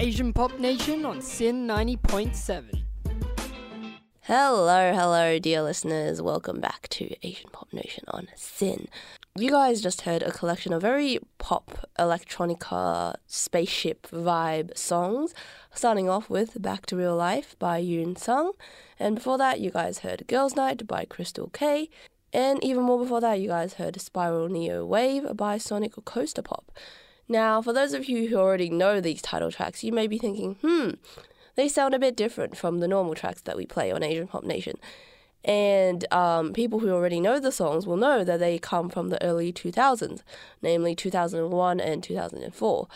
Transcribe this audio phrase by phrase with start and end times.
[0.00, 2.84] Asian Pop Nation on SYN 90.7.
[4.20, 6.22] Hello, hello, dear listeners.
[6.22, 8.86] Welcome back to Asian Pop Nation on SYN.
[9.34, 15.34] You guys just heard a collection of very pop, electronica, spaceship vibe songs,
[15.74, 18.52] starting off with Back to Real Life by Yoon Sung.
[19.00, 21.90] And before that, you guys heard Girls Night by Crystal Kay.
[22.32, 26.70] And even more before that, you guys heard Spiral Neo Wave by Sonic Coaster Pop.
[27.28, 30.56] Now, for those of you who already know these title tracks, you may be thinking,
[30.62, 30.90] hmm,
[31.56, 34.44] they sound a bit different from the normal tracks that we play on Asian Pop
[34.44, 34.78] Nation.
[35.44, 39.22] And um, people who already know the songs will know that they come from the
[39.22, 40.22] early 2000s,
[40.62, 42.88] namely 2001 and 2004.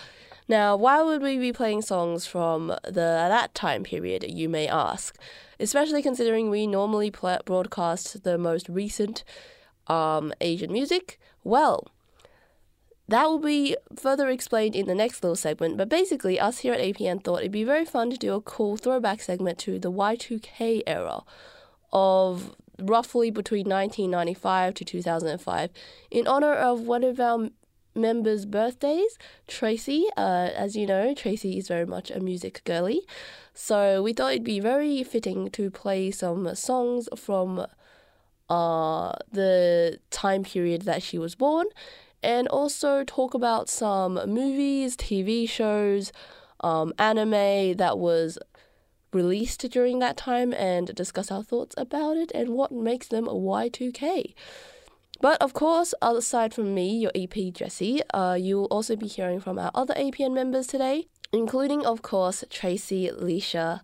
[0.48, 5.16] Now, why would we be playing songs from the that time period, you may ask?
[5.60, 9.22] Especially considering we normally play, broadcast the most recent
[9.86, 11.20] um, Asian music.
[11.44, 11.88] Well,
[13.08, 16.80] that will be further explained in the next little segment, but basically, us here at
[16.80, 20.82] APN thought it'd be very fun to do a cool throwback segment to the Y2K
[20.86, 21.22] era
[21.92, 25.70] of roughly between 1995 to 2005
[26.10, 27.50] in honor of one of our
[27.94, 30.06] members' birthdays, Tracy.
[30.16, 33.02] Uh, as you know, Tracy is very much a music girly,
[33.52, 37.66] so we thought it'd be very fitting to play some songs from
[38.48, 41.66] uh, the time period that she was born
[42.22, 46.12] and also talk about some movies, TV shows,
[46.60, 48.38] um, anime that was
[49.12, 53.34] released during that time and discuss our thoughts about it and what makes them a
[53.34, 54.34] Y2K.
[55.20, 59.58] But of course, aside from me, your EP Jessie, uh, you'll also be hearing from
[59.58, 63.82] our other APN members today, including, of course, Tracy, Leisha,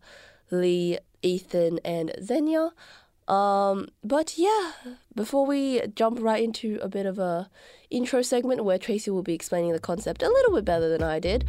[0.50, 2.70] Lee, Ethan, and Xenia.
[3.28, 4.73] Um, but yeah,
[5.14, 7.48] before we jump right into a bit of a
[7.91, 11.19] intro segment where Tracy will be explaining the concept a little bit better than I
[11.19, 11.44] did.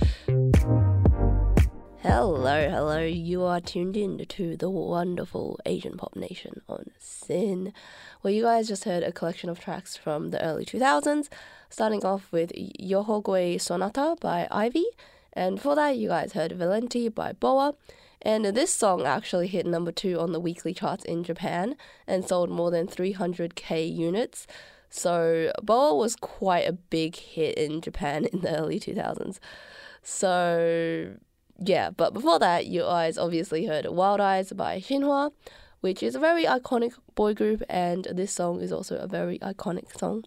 [2.02, 3.00] Hello, hello.
[3.00, 7.74] You are tuned in to the wonderful Asian Pop Nation on SYN,
[8.22, 11.28] where you guys just heard a collection of tracks from the early 2000s,
[11.70, 14.86] starting off with Yohogwe Sonata by Ivy,
[15.34, 17.76] and for that you guys heard Valenti by Boa,
[18.22, 21.76] and this song actually hit number two on the weekly charts in Japan
[22.08, 24.48] and sold more than 300k units.
[24.90, 29.40] So Boa was quite a big hit in Japan in the early 2000s.
[30.02, 31.16] So
[31.60, 35.32] yeah, but before that, you guys obviously heard Wild Eyes by Shinhwa,
[35.82, 39.98] which is a very iconic boy group, and this song is also a very iconic
[39.98, 40.24] song.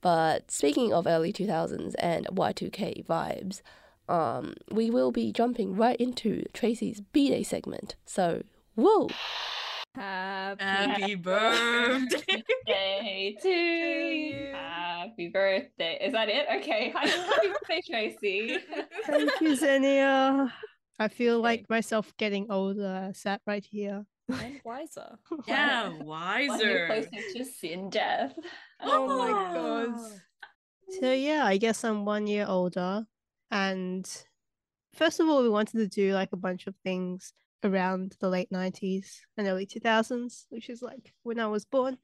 [0.00, 3.62] But speaking of early 2000s and Y2K vibes,
[4.08, 7.96] um, we will be jumping right into Tracy's B Day segment.
[8.04, 8.42] So,
[8.74, 9.08] whoa!
[10.46, 10.62] Happy,
[11.02, 12.42] Happy birthday.
[12.66, 14.52] birthday to you.
[14.52, 15.98] Happy birthday.
[16.00, 16.46] Is that it?
[16.58, 16.90] Okay.
[16.90, 18.58] Happy happy birthday, Tracy.
[19.06, 20.52] Thank you, Xenia.
[20.98, 24.06] I feel like myself getting older, sat right here.
[24.28, 25.18] And wiser.
[25.46, 26.86] Yeah, One year wiser.
[26.86, 28.34] closer to sin death.
[28.80, 29.52] Oh my ah.
[29.54, 29.94] god.
[31.00, 33.04] So yeah, I guess I'm one year older.
[33.50, 34.06] And
[34.94, 37.32] first of all, we wanted to do like a bunch of things
[37.64, 41.96] around the late 90s and early 2000s, which is like when I was born.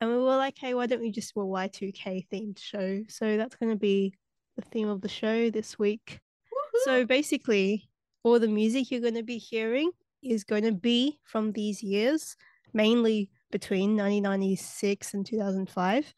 [0.00, 3.02] And we were like, hey, why don't we just do a Y2K themed show?
[3.08, 4.14] So that's going to be
[4.56, 6.20] the theme of the show this week.
[6.84, 7.88] So basically,
[8.24, 9.90] all the music you're going to be hearing
[10.22, 12.36] is going to be from these years,
[12.72, 16.14] mainly between 1996 and 2005.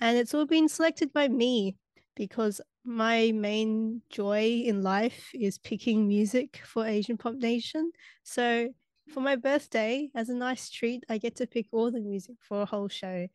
[0.00, 1.76] And it's all been selected by me
[2.16, 7.90] because my main joy in life is picking music for Asian Pop Nation.
[8.22, 8.68] So
[9.12, 12.62] for my birthday, as a nice treat, I get to pick all the music for
[12.62, 13.26] a whole show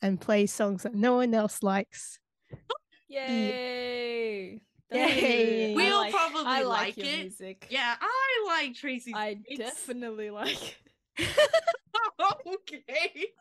[0.00, 2.18] and play songs that no one else likes.
[3.08, 4.60] Yay!
[4.92, 5.72] Yay.
[5.72, 7.18] I We'll like- probably I like your it.
[7.20, 7.66] music.
[7.70, 9.14] Yeah, I like Tracy's.
[9.16, 10.76] I It's- definitely like.
[12.46, 13.26] okay.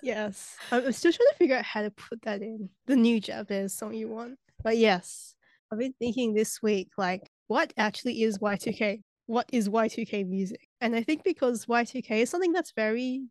[0.00, 0.56] Yes.
[0.70, 3.74] I'm I'm still trying to figure out how to put that in the new Japanese
[3.74, 4.38] song you want.
[4.62, 5.34] But yes,
[5.70, 9.02] I've been thinking this week, like, what actually is Y2K?
[9.26, 10.68] What is Y2K music?
[10.80, 13.22] And I think because Y2K is something that's very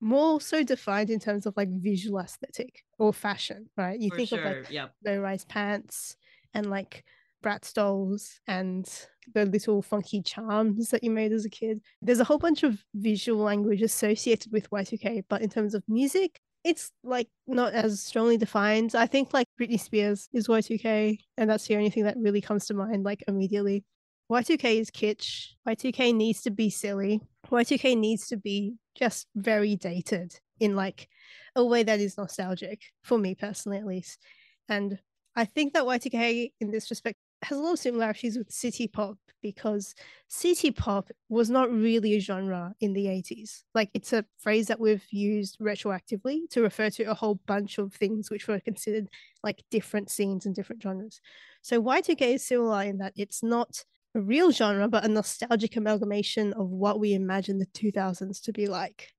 [0.00, 3.98] more so defined in terms of like visual aesthetic or fashion, right?
[3.98, 4.38] You For think sure.
[4.40, 4.92] of like yep.
[5.04, 6.16] low rise pants
[6.52, 7.04] and like
[7.42, 8.86] brat dolls and
[9.34, 11.80] the little funky charms that you made as a kid.
[12.02, 16.40] There's a whole bunch of visual language associated with Y2K, but in terms of music,
[16.66, 18.96] it's like not as strongly defined.
[18.96, 22.66] I think like Britney Spears is Y2K, and that's the only thing that really comes
[22.66, 23.84] to mind like immediately.
[24.32, 25.50] Y2K is kitsch.
[25.68, 27.20] Y2K needs to be silly.
[27.48, 31.08] Y2K needs to be just very dated in like
[31.54, 34.20] a way that is nostalgic for me personally, at least.
[34.68, 34.98] And
[35.36, 37.16] I think that Y2K in this respect
[37.46, 39.94] has a lot of similarities with city pop because
[40.28, 43.62] city pop was not really a genre in the 80s.
[43.74, 47.92] Like it's a phrase that we've used retroactively to refer to a whole bunch of
[47.92, 49.08] things which were considered
[49.42, 51.20] like different scenes and different genres.
[51.62, 53.84] So Y2K is similar in that it's not
[54.14, 58.66] a real genre, but a nostalgic amalgamation of what we imagine the 2000s to be
[58.66, 59.12] like.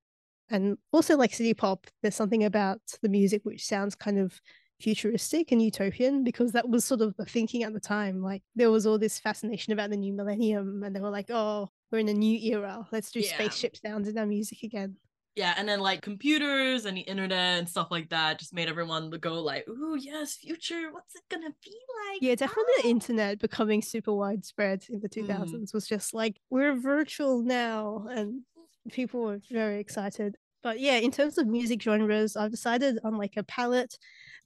[0.49, 4.41] And also, like city pop, there's something about the music which sounds kind of
[4.79, 8.21] futuristic and utopian because that was sort of the thinking at the time.
[8.21, 11.69] Like there was all this fascination about the new millennium, and they were like, "Oh,
[11.91, 12.87] we're in a new era.
[12.91, 13.23] Let's do Yeah.
[13.23, 14.97] spaceship sounds in our music again."
[15.35, 19.09] Yeah, and then like computers and the internet and stuff like that just made everyone
[19.11, 20.91] go like, "Ooh, yes, future.
[20.91, 21.77] What's it gonna be
[22.09, 26.41] like?" Yeah, definitely the Ah." internet becoming super widespread in the 2000s was just like,
[26.49, 28.07] we're virtual now.
[28.09, 28.43] And
[28.91, 30.37] people were very excited.
[30.63, 33.97] But yeah, in terms of music genres, I've decided on like a palette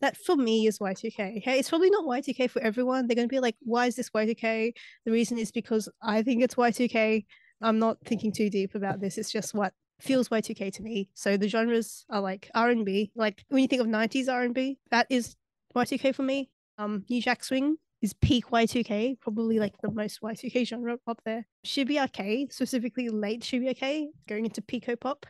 [0.02, 1.38] that for me is Y2K.
[1.38, 3.08] Okay, it's probably not Y2K for everyone.
[3.08, 4.74] They're going to be like, why is this Y2K?
[5.06, 7.26] The reason is because I think it's Y2K.
[7.62, 9.18] I'm not thinking too deep about this.
[9.18, 11.10] It's just what feels Y2K to me.
[11.14, 13.12] So the genres are like R&B.
[13.16, 15.36] Like when you think of 90s R&B, that is
[15.76, 16.50] Y2K for me.
[16.78, 21.46] Um, New Jack Swing is peak Y2K, probably like the most Y2K genre up there.
[21.66, 25.26] Shibuya-kei, specifically late Shibuya-kei, going into Pico Pop.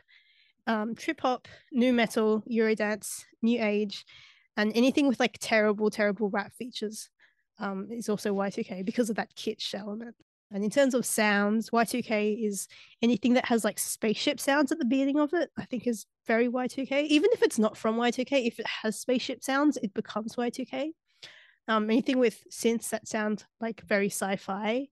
[0.66, 4.06] Um, trip hop, nu metal, Eurodance, new age,
[4.56, 7.08] and anything with like terrible, terrible rap features
[7.58, 10.14] um, is also Y2K because of that kitsch element.
[10.52, 12.68] And in terms of sounds, Y2K is
[13.00, 16.48] anything that has like spaceship sounds at the beginning of it, I think is very
[16.48, 17.06] Y2K.
[17.06, 20.90] Even if it's not from Y2K, if it has spaceship sounds, it becomes Y2K.
[21.68, 24.88] Um, anything with synths that sound like very sci-fi.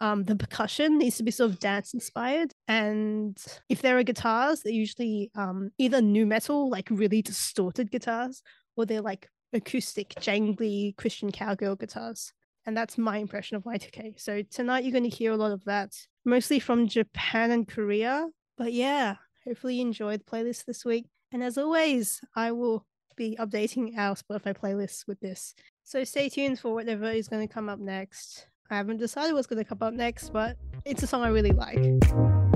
[0.00, 2.52] Um, the percussion needs to be sort of dance inspired.
[2.66, 3.36] And
[3.68, 8.42] if there are guitars, they're usually um, either nu metal, like really distorted guitars,
[8.78, 12.32] or they're like acoustic, jangly Christian cowgirl guitars.
[12.64, 14.20] And that's my impression of Y2K.
[14.20, 15.94] So tonight you're going to hear a lot of that,
[16.24, 18.28] mostly from Japan and Korea.
[18.56, 19.16] But yeah,
[19.46, 21.06] hopefully you enjoyed the playlist this week.
[21.32, 22.86] And as always, I will
[23.16, 25.54] be updating our Spotify playlist with this.
[25.84, 28.46] So stay tuned for whatever is going to come up next.
[28.70, 31.52] I haven't decided what's going to come up next, but it's a song I really
[31.52, 32.47] like.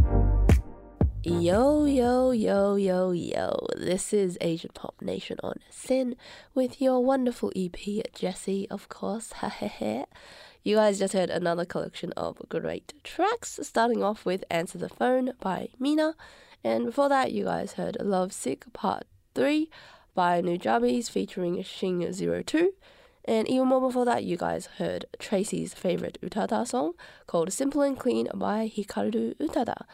[1.25, 3.67] Yo, yo, yo, yo, yo.
[3.77, 6.17] This is Asian Pop Nation on SYN
[6.53, 7.77] with your wonderful EP,
[8.13, 9.33] Jesse, of course.
[10.65, 15.35] You guys just heard another collection of great tracks, starting off with Answer the Phone
[15.41, 16.17] by Mina.
[16.65, 19.05] And before that, you guys heard Love Sick Part
[19.37, 19.71] 3
[20.17, 22.71] by Nujabes featuring Shing02.
[23.25, 26.95] And even more before that, you guys heard Tracy's favorite Utada song
[27.29, 29.85] called Simple and Clean by Hikaru Utada.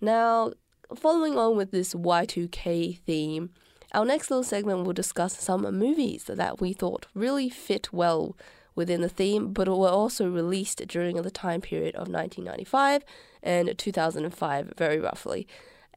[0.00, 0.52] Now,
[0.94, 3.50] following on with this Y2K theme,
[3.92, 8.36] our next little segment will discuss some movies that we thought really fit well
[8.74, 13.02] within the theme, but were also released during the time period of 1995
[13.42, 15.48] and 2005, very roughly.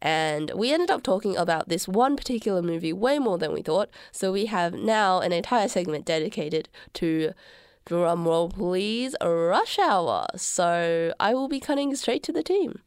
[0.02, 3.90] And we ended up talking about this one particular movie way more than we thought,
[4.14, 7.34] so we have now an entire segment dedicated to
[7.86, 10.28] drumroll please, Rush Hour.
[10.38, 12.80] So I will be cutting straight to the team.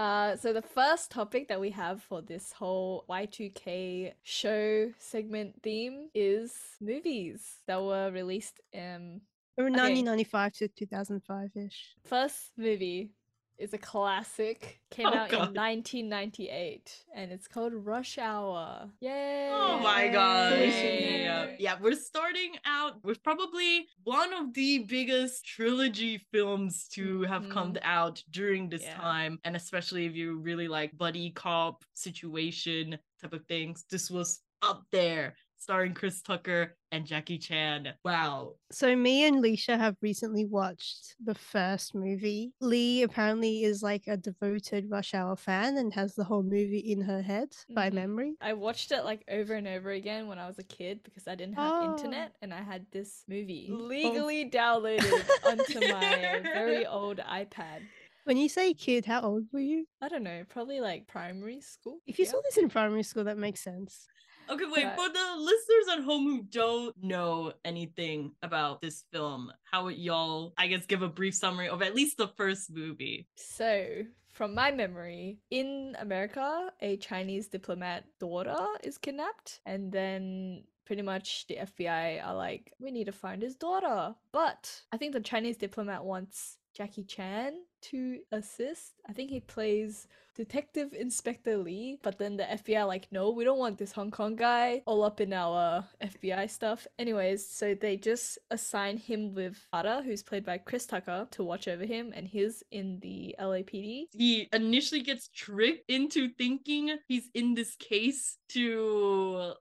[0.00, 6.08] Uh, so the first topic that we have for this whole Y2K show segment theme
[6.14, 8.60] is movies that were released.
[8.74, 9.20] Um,
[9.56, 10.00] From Okay.
[10.00, 11.94] 1995 to 2005 ish.
[12.02, 13.10] first movie
[13.60, 14.80] is a classic.
[14.90, 15.48] Came Oh, out God.
[15.48, 18.88] in 1998, and it's called Rush Hour.
[19.00, 19.50] Yay!
[19.52, 20.58] Oh my gosh.
[20.58, 21.22] Yay.
[21.22, 27.42] Yeah, yeah, we're starting out with probably one of the biggest trilogy films to have
[27.42, 27.52] mm-hmm.
[27.52, 28.94] come out during this Yeah.
[28.96, 29.38] time.
[29.44, 34.84] And especially if you really like buddy cop situation type of things, this was up
[34.90, 35.36] there.
[35.60, 37.86] Starring Chris Tucker and Jackie Chan.
[38.02, 38.54] Wow.
[38.72, 42.52] So me and Leisha have recently watched the first movie.
[42.62, 47.02] Lee apparently is like a devoted Rush Hour fan and has the whole movie in
[47.02, 47.94] her head by Mhm.
[47.94, 48.34] memory.
[48.40, 51.34] I watched it like over and over again when I was a kid because I
[51.34, 51.92] didn't have Oh.
[51.94, 53.74] internet and I had this movie Oh.
[53.76, 57.82] legally downloaded onto my very old iPad.
[58.24, 59.86] When you say kid, how old were you?
[60.00, 61.98] I don't know, probably like primary school.
[62.06, 62.30] If you yeah.
[62.30, 64.06] saw this in primary school, that makes sense.
[64.50, 64.96] Okay, wait, Right.
[64.96, 70.52] for the listeners at home who don't know anything about this film, how would y'all,
[70.58, 73.28] I guess, give a brief summary of at least the first movie?
[73.36, 74.02] So,
[74.32, 81.46] from my memory, in America, a Chinese diplomat daughter is kidnapped, and then pretty much
[81.46, 84.14] the FBI are like, we need to find his daughter.
[84.32, 88.92] But I think the Chinese diplomat wants Jackie Chan to assist.
[89.08, 90.06] I think he plays
[90.36, 94.36] Detective Inspector Lee, but then the FBI like, no, we don't want this Hong Kong
[94.36, 96.86] guy all up in our FBI stuff.
[96.98, 101.68] Anyways, so they just assign him with Ada, who's played by Chris Tucker, to watch
[101.68, 104.06] over him, and he's in the LAPD.
[104.12, 109.52] He initially gets tricked into thinking he's in this case to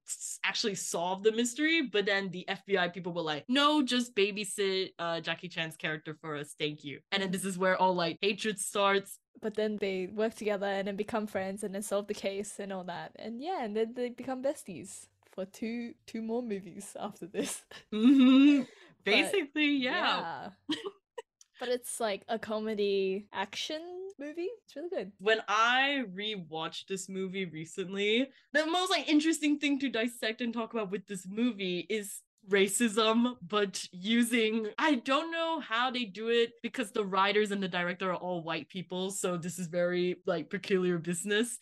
[0.43, 5.19] actually solve the mystery, but then the FBI people were like, no, just babysit uh,
[5.19, 6.99] Jackie Chan's character for us, thank you.
[7.11, 9.19] And then this is where all like hatred starts.
[9.41, 12.73] But then they work together and then become friends and then solve the case and
[12.73, 13.11] all that.
[13.17, 17.63] And yeah, and then they become besties for two two more movies after this.
[17.93, 18.67] Mhm.
[19.05, 20.49] But, Basically, yeah.
[20.69, 20.75] yeah.
[21.59, 23.81] but it's like a comedy action
[24.19, 24.49] movie.
[24.65, 25.11] It's really good.
[25.19, 30.73] when I rewatched this movie recently, the most like interesting thing to dissect and talk
[30.73, 36.53] about with this movie is racism, but using I don't know how they do it
[36.61, 40.49] because the writers and the director are all white people, so this is very like
[40.49, 41.57] peculiar business.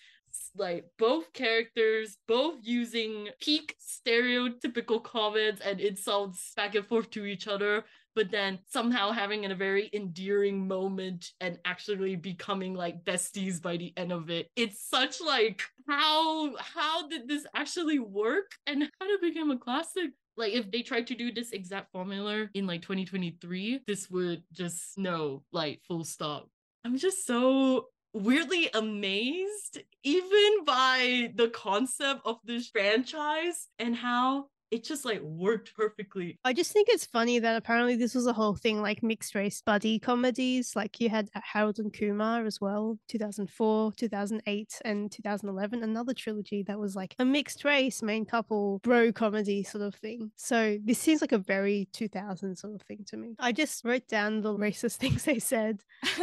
[0.55, 7.47] Like both characters, both using peak stereotypical comments and insults back and forth to each
[7.47, 7.85] other,
[8.17, 13.93] but then somehow having a very endearing moment and actually becoming like besties by the
[13.97, 14.49] end of it.
[14.55, 19.57] It's such like how how did this actually work and how did it became a
[19.57, 20.11] classic?
[20.37, 24.97] Like if they tried to do this exact formula in like 2023, this would just
[24.97, 26.47] no, like full stop.
[26.85, 34.83] I'm just so weirdly amazed even by the concept of this franchise and how it
[34.83, 36.39] just like worked perfectly.
[36.43, 39.61] I just think it's funny that apparently this was a whole thing like mixed race
[39.61, 40.75] buddy comedies.
[40.75, 45.83] Like you had Harold and Kumar as well, 2004, 2008, and 2011.
[45.83, 50.31] Another trilogy that was like a mixed race main couple bro comedy sort of thing.
[50.35, 53.35] So this seems like a very 2000 sort of thing to me.
[53.39, 55.81] I just wrote down the racist things they said.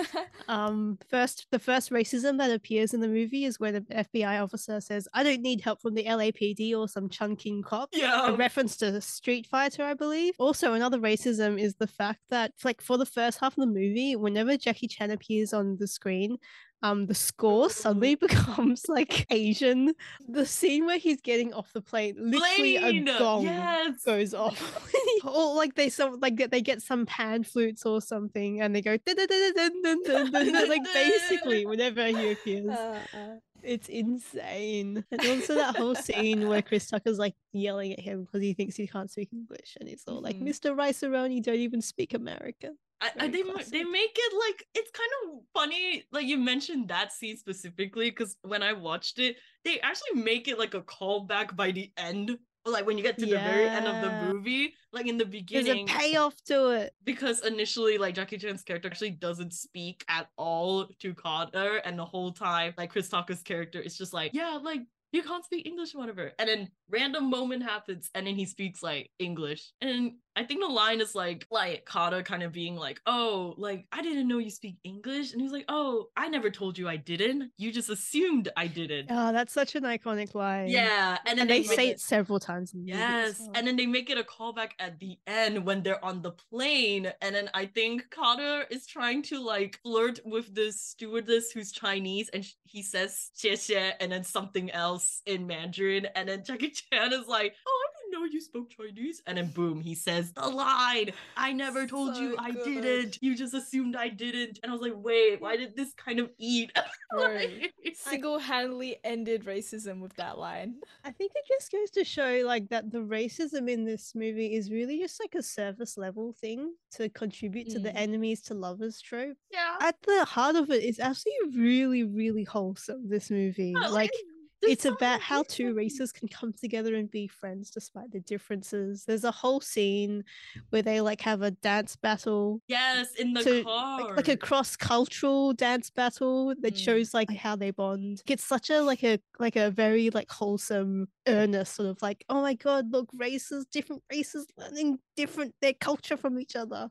[0.46, 4.80] Um, first, the first racism that appears in the movie is where the FBI officer
[4.80, 9.00] says, "I don't need help from the LAPD or some chunking cop." Yeah reference to
[9.00, 10.34] Street Fighter, I believe.
[10.38, 14.16] Also, another racism is the fact that, like, for the first half of the movie,
[14.16, 16.38] whenever Jackie Chan appears on the screen,
[16.84, 17.70] um, the score mm.
[17.72, 19.94] suddenly becomes like Asian.
[20.28, 24.04] The scene where he's getting off the plane, literally a gong yes!
[24.04, 24.86] goes off,
[25.24, 28.98] or like they some like they get some pan flutes or something, and they go
[29.06, 32.68] like basically whenever he appears.
[32.68, 33.34] Uh, uh.
[33.64, 35.04] It's insane.
[35.10, 38.76] And also that whole scene where Chris Tucker's like yelling at him because he thinks
[38.76, 39.76] he can't speak English.
[39.80, 40.48] And it's all like, Mhm.
[40.48, 40.76] Mr.
[40.76, 42.76] Rice you don't even speak American.
[43.00, 46.88] I, I, they, ma- they make it like it's kind of funny like you mentioned
[46.88, 51.54] that scene specifically because when i watched it they actually make it like a callback
[51.56, 55.06] by the end like when you get to the very end of the movie like
[55.06, 56.94] in the beginning, There's a payoff to it.
[57.04, 62.04] because initially like Jackie Chan's character actually doesn't speak at all to Carter and the
[62.04, 64.80] whole time like Chris Tucker's character is just like yeah like
[65.12, 66.32] you can't speak English or whatever.
[66.40, 69.72] And then random moment happens and then he speaks like English.
[69.80, 73.86] And I think the line is like like Carter kind of being like oh like
[73.92, 76.96] I didn't know you speak English and he's like oh I never told you I
[76.96, 80.68] didn't you just assumed I didn't Oh, that's such an iconic line.
[80.68, 83.02] yeah and then And they make say it- it several times in the movie.
[83.02, 83.50] as Yes, well.
[83.54, 87.12] and then they make it a callback at the end when they're on the plane,
[87.22, 92.28] and then I think Carter is trying to like flirt with this stewardess who's Chinese,
[92.34, 97.28] and he says "谢谢" and then something else in Mandarin, and then Jackie Chan is
[97.28, 97.93] like, "Oh, I
[98.24, 102.16] didn't know you spoke Chinese," and then boom, he says the line, "I never told
[102.16, 102.64] you I good.
[102.82, 103.18] didn't.
[103.22, 106.30] You just assumed I didn't," and I was like, "Wait, why did this kind of
[106.38, 106.72] eat?"
[107.12, 107.70] Right.
[107.84, 110.76] Like- Single-handedly ended racism with that line.
[111.04, 114.70] I think it just goes to show like that the racism in this movie is
[114.70, 117.96] really just like a surface level thing to contribute to the Mm.
[117.96, 119.36] enemies to lovers trope.
[119.52, 119.76] yeah.
[119.80, 123.74] At the heart of it is actually really, really wholesome, this movie.
[123.78, 124.33] Yeah, like there's
[124.66, 129.04] it's about how two races can come together and be friends despite the differences.
[129.04, 130.24] There's a whole scene
[130.70, 132.60] where they like have a dance battle.
[132.66, 134.00] Yes, in the So, car.
[134.02, 136.78] Like, like a cross-cultural dance battle that Mm.
[136.78, 138.22] shows like how they bond.
[138.26, 142.40] It's such a like a like a very like wholesome, earnest sort of like, oh
[142.42, 146.90] my god, look, races, different races learning different their culture from each other.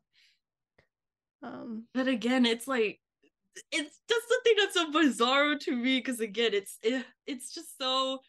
[1.41, 2.99] Um but again it's like
[3.71, 7.77] it's just the thing that's so bizarre to me because again it's it, it's just
[7.77, 8.19] so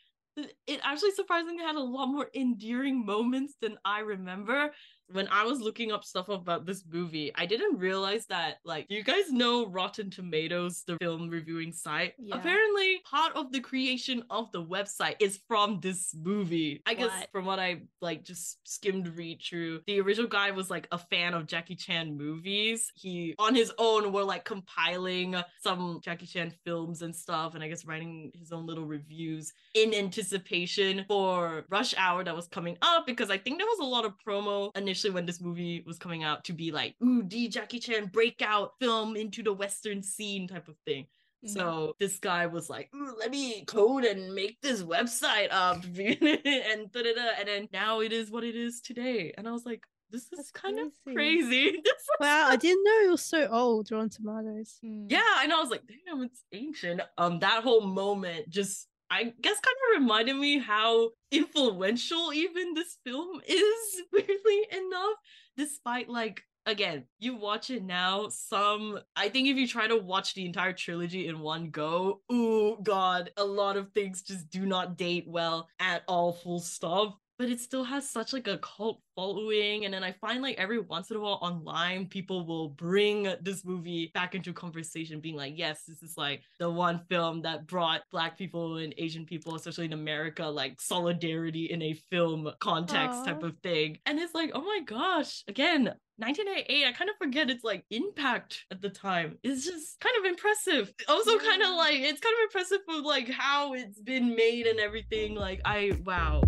[0.67, 4.71] it actually surprisingly had a lot more endearing moments than i remember
[5.13, 9.03] when I was looking up stuff about this movie, I didn't realize that like you
[9.05, 12.15] guys know Rotten Tomatoes, the film reviewing site.
[12.19, 12.37] Yeah.
[12.37, 16.83] Apparently, part of the creation of the website is from this movie.
[16.87, 17.29] I guess What?
[17.33, 21.35] from what I like just skimmed read through, the original guy was like a fan
[21.35, 22.91] of Jackie Chan movies.
[22.95, 27.69] He on his own were like compiling some Jackie Chan films and stuff, and I
[27.69, 33.07] guess writing his own little reviews in anticipation for Rush Hour that was coming up
[33.07, 36.23] because I think there was a lot of promo initially when this movie was coming
[36.23, 40.69] out to be like, ooh, the Jackie Chan breakout film into the Western scene type
[40.69, 41.07] of thing.
[41.45, 41.51] Mm.
[41.51, 46.91] So this guy was like, "Ooh, let me code and make this website up and
[46.93, 47.31] da-da-da.
[47.39, 49.33] and then now it is what it is today.
[49.37, 51.15] And I was like, this is That's kind of crazy.
[51.15, 51.81] crazy.
[51.85, 54.79] This was Wow, I didn't know it was so old, Rotten Tomatoes.
[54.85, 55.11] Mm.
[55.11, 57.01] yeah, and I was like, damn, it's ancient.
[57.19, 62.97] Um, that whole moment just I guess kind of reminded me how influential even this
[63.05, 65.17] film is, weirdly enough,
[65.57, 70.35] despite like again, you watch it now, some I think if you try to watch
[70.35, 74.97] the entire trilogy in one go, ooh god, a lot of things just do not
[74.97, 77.19] date well at all, full stop.
[77.45, 79.85] But it still has such like a cult following.
[79.85, 83.67] And then I find like every once in a while online, people will bring this
[83.67, 88.01] movie back into conversation, being like, yes, this is like the one film that brought
[88.11, 93.43] black people and Asian people, especially in America, like solidarity in a film context type
[93.43, 93.99] of thing.
[94.07, 98.65] And it's like, oh my gosh, again, 1988, I kind of forget its like impact
[98.71, 99.37] at the time.
[99.43, 100.95] It's just kind of impressive.
[101.09, 104.81] Also, kind of like it's kind of impressive for like how it's been made and
[104.81, 105.35] everything.
[105.35, 106.43] Like, I wow.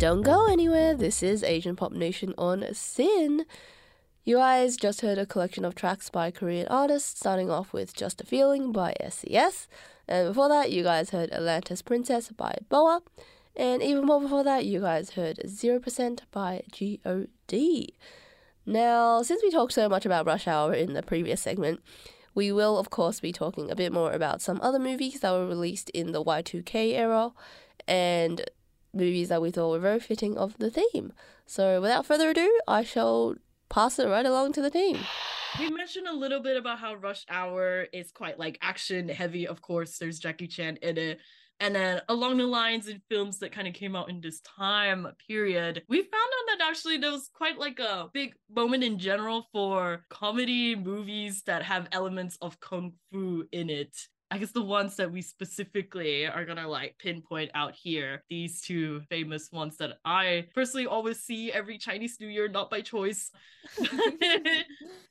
[0.00, 0.94] Don't go anywhere.
[0.94, 3.44] This is Asian Pop Nation on SYN.
[4.24, 8.22] You guys just heard a collection of tracks by Korean artists, starting off with Just
[8.22, 9.68] a Feeling by SES.
[10.08, 13.02] And before that, you guys heard Atlantis Princess by Boa.
[13.54, 17.94] And even more before that, you guys heard 0% by G.O.D.
[18.64, 21.80] Now, since we talked so much about Rush Hour in the previous segment,
[22.34, 25.46] we will, of course, be talking a bit more about some other movies that were
[25.46, 27.32] released in the Y2K era
[27.86, 28.46] and
[28.92, 31.12] movies that we thought were very fitting of the theme.
[31.46, 33.36] So, without further ado, I shall
[33.68, 34.98] pass it right along to the team.
[35.58, 39.46] We mentioned a little bit about how Rush Hour is quite like action heavy.
[39.48, 41.20] Of course, there's Jackie Chan in it.
[41.58, 45.06] And then along the lines in films that kind of came out in this time
[45.28, 49.46] period, we found out that actually there was quite like a big moment in general
[49.52, 53.94] for comedy movies that have elements of kung fu in it.
[54.32, 59.00] I guess the ones that we specifically are gonna like pinpoint out here, these two
[59.08, 63.32] famous ones that I personally always see every Chinese New Year, not by choice,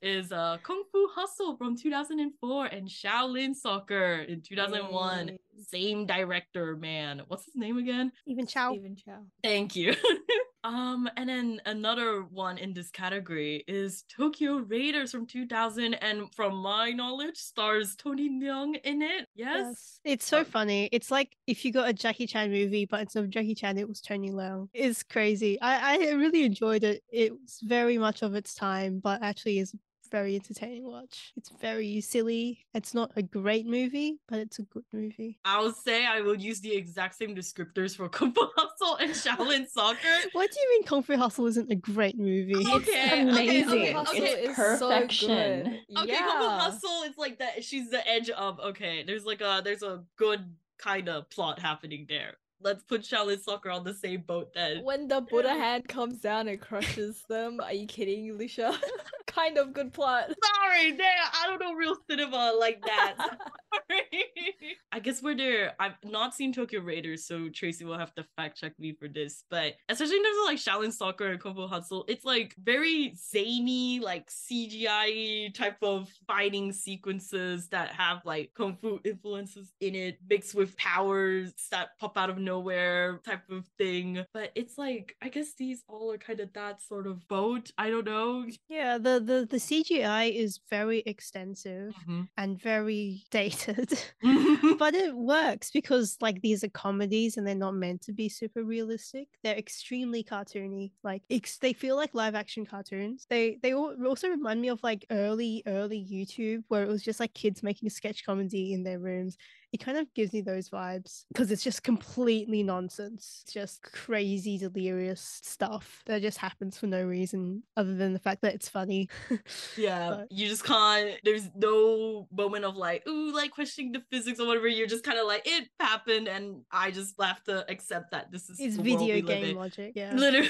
[0.02, 5.28] is uh Kung Fu Hustle from 2004 and Shaolin Soccer in 2001.
[5.28, 5.40] Yay.
[5.68, 7.22] Same director, man.
[7.28, 8.14] What's his name again?
[8.26, 8.72] Even Chow.
[8.72, 9.20] Stephen Chow.
[9.44, 9.94] Thank you.
[10.64, 16.56] um, and then another one in this category is Tokyo Raiders from 2000, and from
[16.58, 19.28] my knowledge, stars Tony Leung in it.
[19.36, 20.00] Yes.
[20.04, 20.90] It's so Um, funny.
[20.92, 23.88] It's like if you got a Jackie Chan movie, but instead of Jackie Chan, it
[23.88, 24.68] was Tony Leung.
[24.74, 25.60] It's crazy.
[25.62, 27.04] I, I really enjoyed it.
[27.12, 29.74] It was very much of its time, but actually is
[30.12, 31.34] very entertaining watch.
[31.36, 32.66] It's very silly.
[32.74, 35.40] It's not a great movie, but it's a good movie.
[35.46, 39.68] I'll say I will use the exact same descriptors for Kung Fu Hustle and Shaolin
[39.72, 40.08] Soccer.
[40.34, 42.56] What do you mean Kung Fu Hustle isn't a great movie?
[42.56, 43.70] Okay, okay, amazing.
[43.70, 44.32] okay, Hustle okay.
[44.32, 45.64] It's is so perfection.
[45.64, 45.98] good.
[46.04, 46.20] Okay, yeah.
[46.20, 47.64] Kung Fu Hustle, it's like that.
[47.64, 49.04] She's the edge of okay.
[49.04, 50.46] There's like a there's a good
[50.78, 52.36] kind of plot happening there.
[52.62, 54.84] Let's put Shaolin Soccer on the same boat then.
[54.84, 58.78] When the Buddha hand comes down and crushes them, are you kidding, Lucia?
[59.30, 60.34] kind of good plot.
[60.44, 61.08] Sorry, there.
[61.08, 63.16] I don't know real cinema like that.
[63.90, 64.26] Sorry.
[64.92, 65.74] I guess we're there.
[65.80, 69.44] I've not seen Tokyo Raiders, so Tracy will have to fact check me for this.
[69.50, 73.14] But especially in terms of like Shaolin Soccer and Kung Fu Hustle, it's like very
[73.16, 80.18] zany, like CGI type of fighting sequences that have like Kung Fu influences in it,
[80.30, 84.26] mixed with powers that pop out of nowhere type of thing.
[84.34, 87.72] But it's like, I guess these all are kind of that sort of boat.
[87.78, 88.46] I don't know.
[88.68, 92.22] Yeah, the, the, the CGI is very extensive mm-hmm.
[92.38, 94.00] and very dated.
[94.78, 98.64] But it works because like these are comedies and they're not meant to be super
[98.64, 99.28] realistic.
[99.44, 103.26] They're extremely cartoony like ex- they feel like live action cartoons.
[103.30, 107.20] They they al- also remind me of like early early youtube where it was just
[107.20, 109.38] like kids making sketch comedy in their rooms
[109.72, 113.42] it kind of gives me those vibes because it's just completely nonsense.
[113.44, 118.42] It's just crazy, delirious stuff that just happens for no reason other than the fact
[118.42, 119.10] that it's funny.
[119.78, 121.16] Yeah, But- you just can't.
[121.24, 124.68] There's no moment of like, ooh, like questioning the physics or whatever.
[124.68, 128.50] You're just kind of like, it happened, and I just have to accept that this
[128.50, 130.14] is It's video game logic, yeah.
[130.14, 130.50] Literally,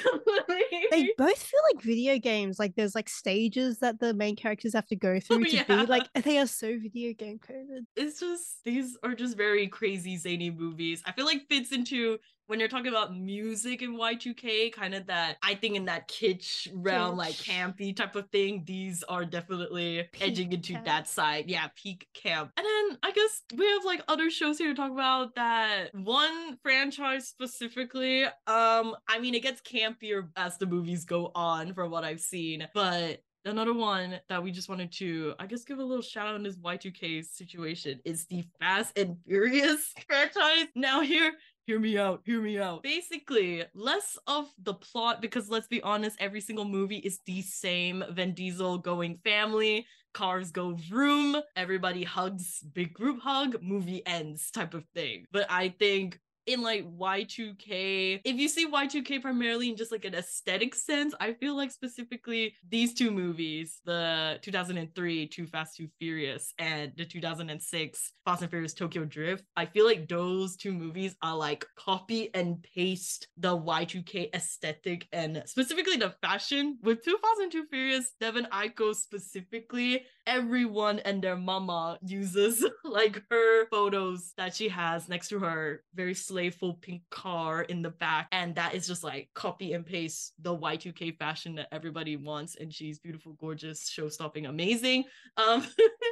[0.91, 2.59] They both feel like video games.
[2.59, 5.63] Like there's like stages that the main characters have to go oh, through to yeah.
[5.63, 7.85] be like they are so video game coded.
[7.95, 11.01] it's just these are just very crazy zany movies.
[11.05, 12.19] I feel like fits into
[12.49, 16.67] when you're talking about music in Y2K, kind of that I think in that kitsch
[16.73, 18.63] realm, like campy type of thing.
[18.65, 20.85] These are definitely edging into camp.
[20.85, 21.45] that side.
[21.47, 22.51] Yeah, peak camp.
[22.57, 26.57] And then I guess we have like other shows here to talk about that one
[26.63, 28.23] franchise specifically.
[28.23, 32.67] Um, I mean it gets campier as the movies go on from what I've seen,
[32.73, 36.35] but another one that we just wanted to, I guess, give a little shout out
[36.35, 40.67] in this Y2K situation is the Fast and Furious franchise.
[40.75, 41.33] Now, here,
[41.65, 42.83] hear me out, hear me out.
[42.83, 48.03] Basically, less of the plot because let's be honest, every single movie is the same
[48.11, 49.85] Vin Diesel going family.
[50.13, 55.25] Cars go vroom, everybody hugs, big group hug, movie ends type of thing.
[55.31, 60.15] But I think in like Y2K, if you see Y2K primarily in just like an
[60.15, 66.53] aesthetic sense, I feel like specifically these two movies, the 2003 Too Fast, Too Furious,
[66.57, 71.35] and the 2006 Fast and Furious Tokyo Drift, I feel like those two movies are
[71.35, 76.77] like copy and paste the Y2K aesthetic and specifically the fashion.
[76.81, 83.21] With Too Fast and Too Furious, Devon Aoki specifically, everyone and their mama uses like
[83.31, 88.27] her photos that she has next to her very slaveful pink car in the back.
[88.31, 92.55] And that is just like copy and paste the y2k fashion that everybody wants.
[92.55, 95.05] And she's beautiful gorgeous show-stopping amazing.
[95.35, 95.65] Um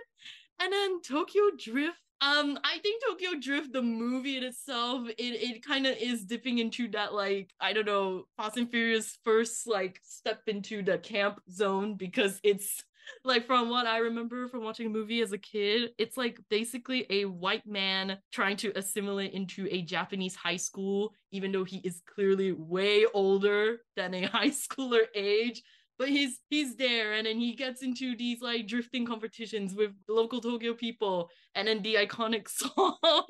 [0.60, 2.00] and then tokyo drift.
[2.20, 6.58] Um, I think Tokyo Drift, the movie in itself, it, it kind of is dipping
[6.58, 11.40] into that like I don't know, Fast and Furious first like step into the camp
[11.48, 12.84] zone because it's
[13.24, 17.06] like from what I remember from watching a movie as a kid, it's like basically
[17.10, 22.02] a white man trying to assimilate into a Japanese high school, even though he is
[22.06, 25.62] clearly way older than a high schooler age.
[26.00, 30.40] But he's he's there, and then he gets into these like drifting competitions with local
[30.40, 33.26] Tokyo people, and then the iconic song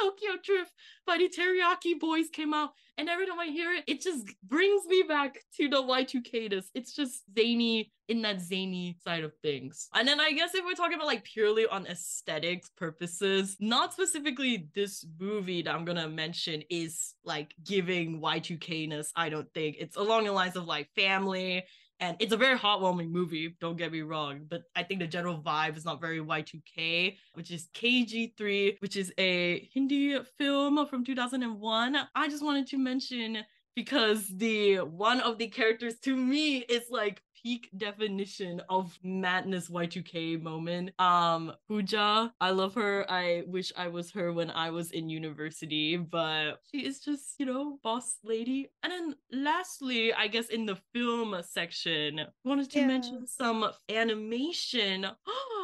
[0.00, 0.72] Tokyo Drift
[1.06, 4.86] by the Teriyaki Boys came out, and every time I hear it, it just brings
[4.86, 6.70] me back to the Y2K-ness.
[6.74, 9.88] It's just zany in that zany side of things.
[9.94, 14.68] And then I guess if we're talking about like purely on aesthetics purposes, not specifically
[14.74, 19.76] this movie that I'm gonna mention is like giving Y2K-ness, I don't think.
[19.78, 21.64] It's along the lines of like family
[22.00, 25.40] and it's a very heartwarming movie, don't get me wrong, but I think the general
[25.40, 31.96] vibe is not very Y2K, which is KG3, which is a Hindi film from 2001.
[32.14, 37.22] I just wanted to mention because the one of the characters to me is like
[37.46, 40.90] peak definition of madness Y2K moment.
[40.98, 43.06] Um Pooja, I love her.
[43.08, 47.46] I wish I was her when I was in university, but she is just, you
[47.46, 48.70] know, boss lady.
[48.82, 52.86] And then lastly, I guess in the film section, wanted to Yeah.
[52.88, 55.06] mention some animation.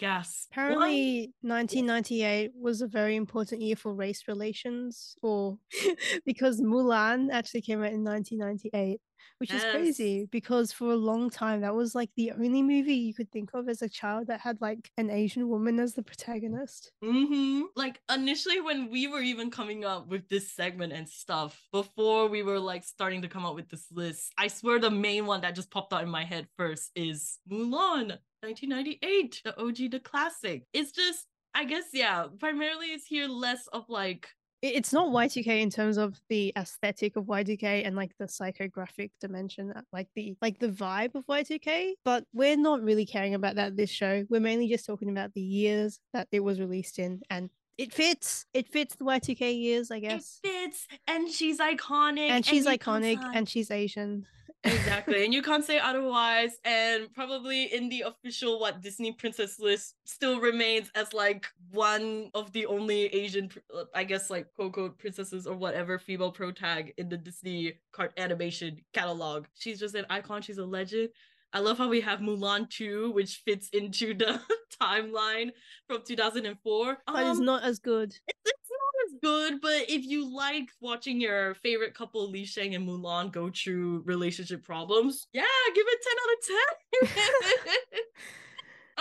[0.00, 0.48] What?
[0.52, 5.58] Apparently, 1998 was a very important year for race relations, or
[6.26, 9.00] because Mulan actually came out in 1998,
[9.38, 13.14] which is crazy because for a long time that was like the only movie you
[13.14, 16.92] could think of as a child that had like an Asian woman as the protagonist.
[17.02, 17.62] Mm-hmm.
[17.74, 22.42] Like initially when we were even coming up with this segment and stuff, before we
[22.42, 25.54] were like starting to come up with this list, I swear the main one that
[25.54, 30.64] just popped out in my head first is Mulan, 1998, the OG, the classic.
[30.72, 34.28] It's just, I guess, yeah, primarily it's here less of like
[34.62, 39.72] It's not Y2K in terms of the aesthetic of Y2K and like the psychographic dimension,
[39.74, 41.92] uh, like the like the vibe of Y2K.
[42.04, 44.24] But we're not really caring about that this show.
[44.28, 48.44] We're mainly just talking about the years that it was released in, and it fits.
[48.52, 50.40] It fits the Y2K years, I it guess.
[50.44, 52.28] fits and she's iconic.
[52.30, 54.26] And she's can't iconic, and she's Asian.
[54.64, 59.94] Exactly and you can't say otherwise and probably in the official what disney princess list
[60.04, 64.98] still remains as like one of the only asian uh, i guess like quote unquote
[64.98, 70.04] princesses or whatever female pro tag in the disney cart animation catalog she's just an
[70.10, 71.08] icon she's a legend
[71.52, 74.40] I love how we have Mulan 2, which fits into the
[74.80, 75.50] timeline
[75.88, 76.98] from 2004.
[77.08, 78.14] But it's Um, not as good.
[78.28, 78.59] it's
[79.22, 84.02] good, but if you like watching your favorite couple Li Shang and Mulan go through
[84.04, 85.42] relationship problems, yeah,
[85.74, 85.98] give it
[87.00, 88.00] 10 out of 10.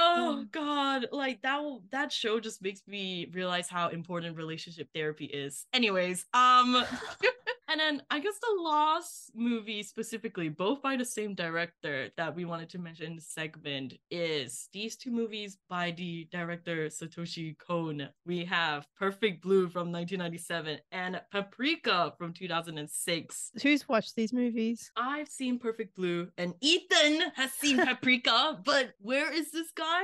[0.01, 5.65] Oh god, like that that show just makes me realize how important relationship therapy is.
[5.73, 6.85] Anyways, um
[7.69, 12.45] and then I guess the last movie specifically, both by the same director that we
[12.45, 18.09] wanted to mention in the segment, is these two movies by the director Satoshi Kon.
[18.25, 23.51] We have Perfect Blue from 1997 and Paprika from 2006.
[23.61, 24.91] Who's watched these movies?
[24.95, 30.03] I've seen Perfect Blue and Ethan has seen Paprika, but where is this guy?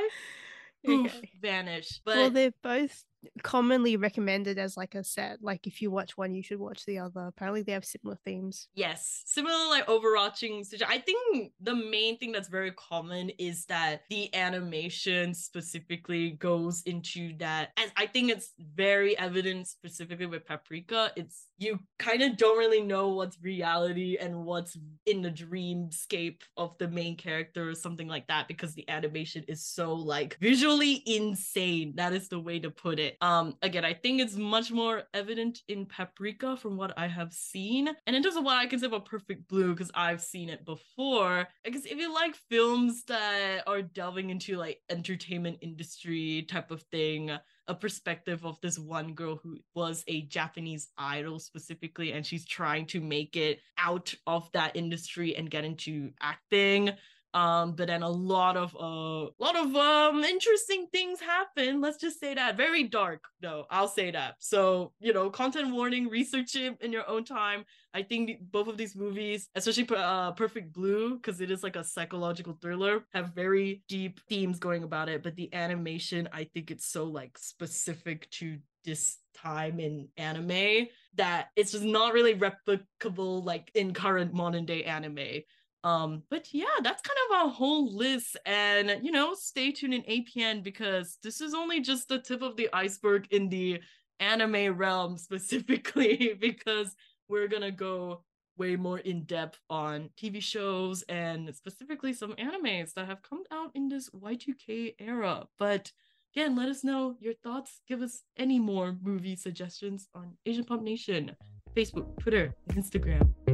[0.86, 1.30] Poof, Okay.
[1.42, 2.02] vanished.
[2.06, 3.04] But Well, they're both
[3.44, 5.42] commonly recommended as like a set.
[5.42, 7.22] Like if you watch one, you should watch the other.
[7.28, 8.68] Apparently, they have similar themes.
[8.74, 10.64] Yes, similar like overarching.
[10.88, 17.36] I think the main thing that's very common is that the animation specifically goes into
[17.38, 21.12] that, and I think it's very evident specifically with Paprika.
[21.16, 26.78] It's you kind of don't really know what's reality and what's in the dreamscape of
[26.78, 31.94] the main character or something like that because the animation is so like visually insane.
[31.96, 33.15] That is the way to put it.
[33.22, 37.90] Um, again, I think it's much more evident in Paprika from what I have seen,
[38.06, 41.48] and in terms of what I consider a perfect blue because I've seen it before.
[41.64, 47.32] because if you like films that are delving into like entertainment industry type of thing,
[47.68, 52.86] a perspective of this one girl who was a Japanese idol specifically, and she's trying
[52.88, 56.92] to make it out of that industry and get into acting.
[57.36, 61.82] Um, but then a lot of uh lot of um interesting things happen.
[61.82, 62.56] Let's just say that.
[62.56, 64.36] Very dark, though, I'll say that.
[64.40, 67.66] So, you know, content warning, research it in your own time.
[67.94, 71.84] I think both of these movies, especially uh, Perfect Blue, because it is like a
[71.84, 75.22] psychological thriller, have very deep themes going about it.
[75.22, 81.48] But the animation, I think it's so like specific to this time in anime that
[81.56, 85.42] it's just not really replicable like in current modern day anime.
[85.86, 88.36] Um, but yeah, that's kind of a whole list.
[88.46, 92.58] And you know, stay tuned in APN because this is only just the tip of
[92.58, 93.80] the iceberg in the
[94.20, 96.96] anime realm specifically, because
[97.30, 98.24] we're gonna go
[98.58, 103.70] way more in depth on TV shows and specifically some animes that have come out
[103.76, 105.46] in this Y2K era.
[105.60, 105.92] But
[106.34, 107.82] again, let us know your thoughts.
[107.88, 111.36] Give us any more movie suggestions on Asian Pop Nation,
[111.76, 113.45] Facebook, Twitter, Instagram.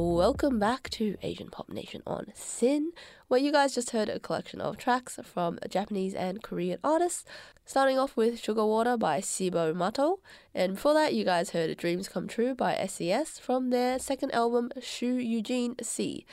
[0.00, 2.92] Welcome back to Asian Pop Nation on SYN,
[3.26, 7.24] where you guys just heard a collection of tracks from Japanese and Korean artists,
[7.64, 10.20] starting off with Sugar Water by Cibo Matto,
[10.54, 14.70] and before that you guys heard Dreams Come True by SES from their second album
[14.80, 16.24] Shu Eugene C,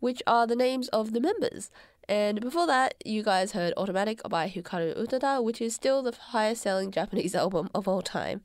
[0.00, 1.70] which are the names of the members.
[2.08, 6.62] And before that, you guys heard Automatic by Hikaru Utada, which is still the highest
[6.62, 8.40] selling Japanese album of all time.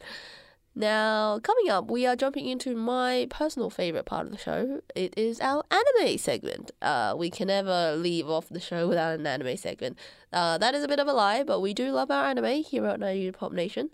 [0.76, 4.82] Now, coming up, we are jumping into my personal favorite part of the show.
[4.96, 6.72] It is our anime segment.
[6.82, 10.00] Uh, we can never leave off the show without an anime segment.
[10.32, 12.88] Uh, that is a bit of a lie, but we do love our anime here
[12.88, 13.92] at Nairobi Pop Nation.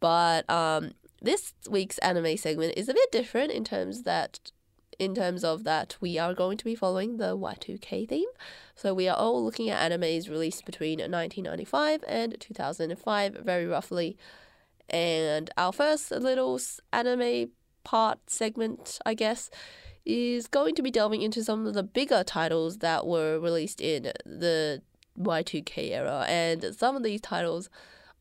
[0.00, 0.92] But um,
[1.22, 4.50] this week's anime segment is a bit different in terms that,
[4.98, 8.28] in terms of that, we are going to be following the Y2K theme.
[8.74, 14.16] So we are all looking at animes released between 1995 and 2005, very roughly.
[14.90, 16.60] And our first little
[16.92, 17.50] anime
[17.84, 19.50] part segment, I guess,
[20.04, 24.12] is going to be delving into some of the bigger titles that were released in
[24.24, 24.82] the
[25.18, 26.24] Y2K era.
[26.28, 27.70] And some of these titles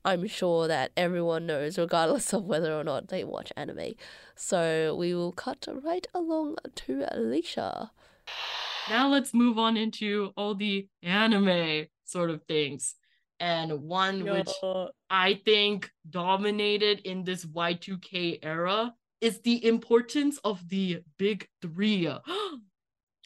[0.06, 3.94] I'm sure that everyone knows, regardless of whether or not they watch anime.
[4.36, 7.92] So we will cut right along to Alicia.
[8.90, 12.96] Now let's move on into all the anime sort of things.
[13.40, 14.52] And one which
[15.10, 22.04] I think dominated in this Y2K era is the importance of the big three.
[22.08, 22.22] now,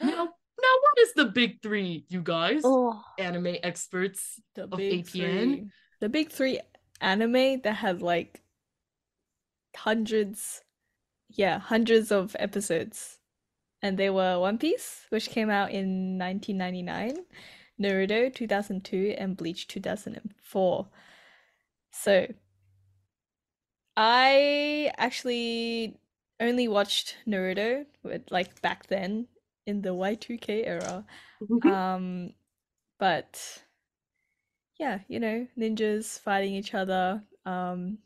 [0.02, 2.62] now what is the big three, you guys?
[2.64, 4.40] Oh, Anime experts.
[4.56, 5.12] the of big APN.
[5.12, 5.66] three.
[6.00, 6.60] The big three
[7.02, 8.42] anime that had like
[9.76, 10.62] hundreds,
[11.30, 13.20] yeah, hundreds of episodes.
[13.82, 17.26] And they were One Piece, which came out in 1999,
[17.80, 20.88] Naruto 2002, and Bleach 2004.
[21.92, 22.28] So,
[23.96, 26.00] I actually
[26.40, 29.28] only watched Naruto with like back then
[29.66, 31.06] in the Y2K era.
[31.66, 32.34] Um,
[33.00, 33.64] but
[34.80, 37.24] yeah, you know, ninjas fighting each other.
[37.46, 38.00] Um,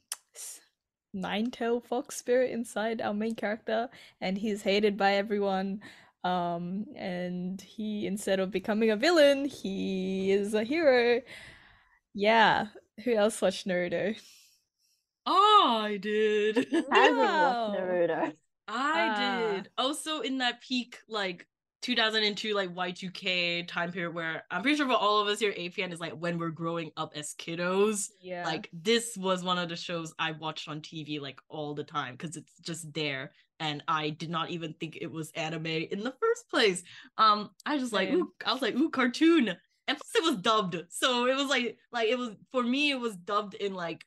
[1.14, 3.90] nine-tailed fox spirit inside our main character,
[4.22, 5.82] and he's hated by everyone.
[6.28, 11.22] Um, and he, instead of becoming a villain, he is a hero.
[12.14, 12.68] Yeah,
[13.04, 14.20] who else watched Naruto?
[15.26, 16.56] Oh, I did.
[16.72, 18.34] Haven't watched Naruto.
[18.68, 19.52] I Ah.
[19.54, 19.70] did.
[19.78, 21.48] Also in that peak like
[21.82, 25.94] 2002 like Y2K time period where I'm pretty sure for all of us here, APN
[25.94, 28.10] is like when we're growing up as kiddos.
[28.20, 28.44] Yeah.
[28.46, 32.16] Like this was one of the shows I watched on TV like all the time
[32.16, 33.32] because it's just there.
[33.60, 36.84] And I did not even think it was anime in the first place.
[37.18, 39.56] Um, I just like, ooh, I was like, ooh, cartoon.
[39.88, 40.78] And plus it was dubbed.
[40.90, 44.06] So it was like like it was for me, it was dubbed in like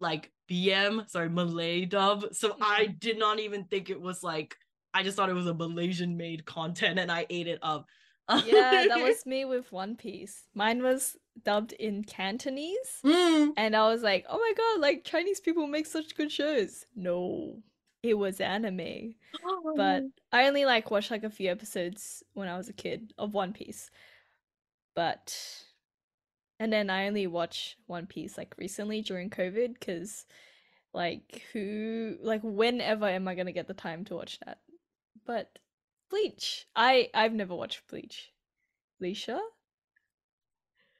[0.00, 2.26] like BM, sorry, Malay dub.
[2.32, 4.56] So I did not even think it was like
[4.94, 7.86] I just thought it was a Malaysian made content and I ate it up.
[8.44, 10.44] yeah, that was me with One Piece.
[10.54, 13.00] Mine was dubbed in Cantonese.
[13.04, 13.52] Mm.
[13.56, 16.84] And I was like, oh my god, like Chinese people make such good shows.
[16.94, 17.62] No,
[18.02, 19.14] it was anime.
[19.76, 20.10] But oh.
[20.32, 23.52] I only like watched like a few episodes when I was a kid of One
[23.52, 23.90] Piece.
[24.94, 25.36] But
[26.58, 30.26] and then I only watched One Piece like recently during COVID because
[30.92, 34.58] like who like whenever am I gonna get the time to watch that?
[35.24, 35.58] But
[36.10, 36.66] Bleach.
[36.76, 38.32] I I've never watched Bleach.
[39.00, 39.40] Leisha?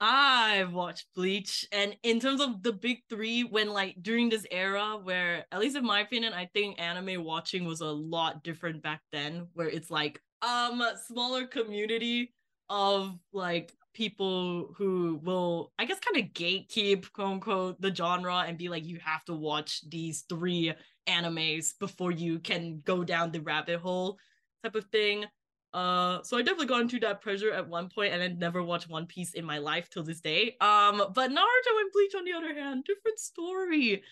[0.04, 4.98] I've watched Bleach, and in terms of the big three, when like during this era
[5.00, 9.00] where, at least in my opinion, I think anime watching was a lot different back
[9.12, 12.34] then, where it's like um a smaller community
[12.68, 18.58] of like people who will, I guess, kind of gatekeep quote unquote the genre and
[18.58, 20.72] be like, you have to watch these three
[21.08, 24.18] animes before you can go down the rabbit hole
[24.64, 25.26] type of thing.
[25.72, 28.88] Uh, so I definitely got into that pressure at one point, and then never watched
[28.90, 30.56] One Piece in my life till this day.
[30.60, 34.02] Um, but Naruto and Bleach, on the other hand, different story.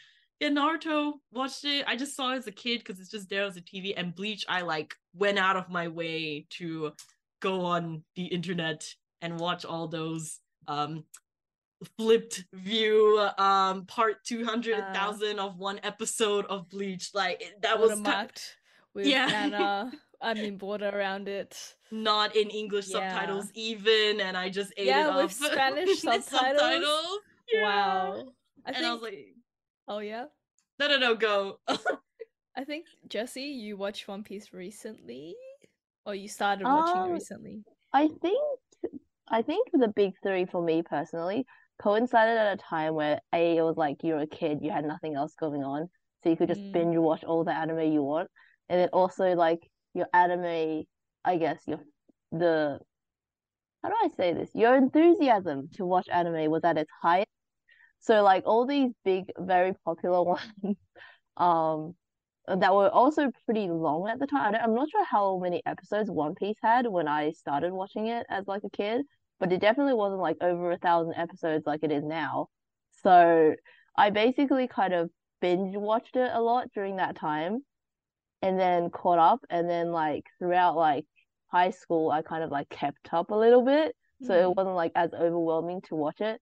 [0.40, 1.84] Yeah, Naruto watched it.
[1.86, 3.92] I just saw it as a kid because it's just there as a TV.
[3.94, 6.92] And Bleach, I like went out of my way to
[7.42, 8.86] go on the internet
[9.20, 11.04] and watch all those um
[11.98, 17.10] flipped view um part 200,000 of one episode of Bleach.
[17.14, 18.42] Like that was ki- Watermarked
[18.94, 19.28] with Yeah.
[19.30, 19.92] Anna.
[20.20, 21.76] I mean border around it.
[21.90, 23.10] not in English Yeah.
[23.10, 25.30] subtitles even, and I just ate Yeah, it with up.
[25.52, 27.18] Spanish With subtitles?
[27.52, 27.62] Yeah.
[27.62, 28.32] Wow.
[28.64, 29.18] I and think I was like,
[29.88, 30.26] Oh yeah.
[30.78, 31.58] no, no, no, go.
[32.56, 35.34] I think Jesse, you watched One Piece recently?
[36.06, 37.64] Or you started watching it Um, recently?
[37.92, 38.38] I think
[39.28, 41.46] I think the big three for me personally
[41.82, 45.14] coincided at a time where A it was like you're a kid, you had nothing
[45.14, 45.88] else going on,
[46.22, 46.72] so you could just Mm.
[46.72, 48.28] binge watch all the anime you want.
[48.68, 49.60] And then also like
[49.94, 50.84] your anime,
[51.24, 51.80] I guess your
[52.32, 52.80] the
[53.82, 54.50] how do I say this?
[54.54, 57.28] Your enthusiasm to watch anime was at its highest.
[58.00, 60.22] So like all these big, very popular
[60.64, 60.76] ones,
[61.36, 61.94] um,
[62.48, 64.54] that were also pretty long at the time.
[64.54, 68.26] I I'm not sure how many episodes One Piece had when I started watching it
[68.28, 69.02] as like a kid,
[69.38, 72.48] but it definitely wasn't like over a thousand episodes like it is now.
[73.02, 73.54] So
[73.96, 77.60] I basically kind of binge watched it a lot during that time
[78.42, 81.04] and then caught up and then like throughout like
[81.48, 84.42] high school I kind of like kept up a little bit so Mm.
[84.50, 86.40] it wasn't like as overwhelming to watch it.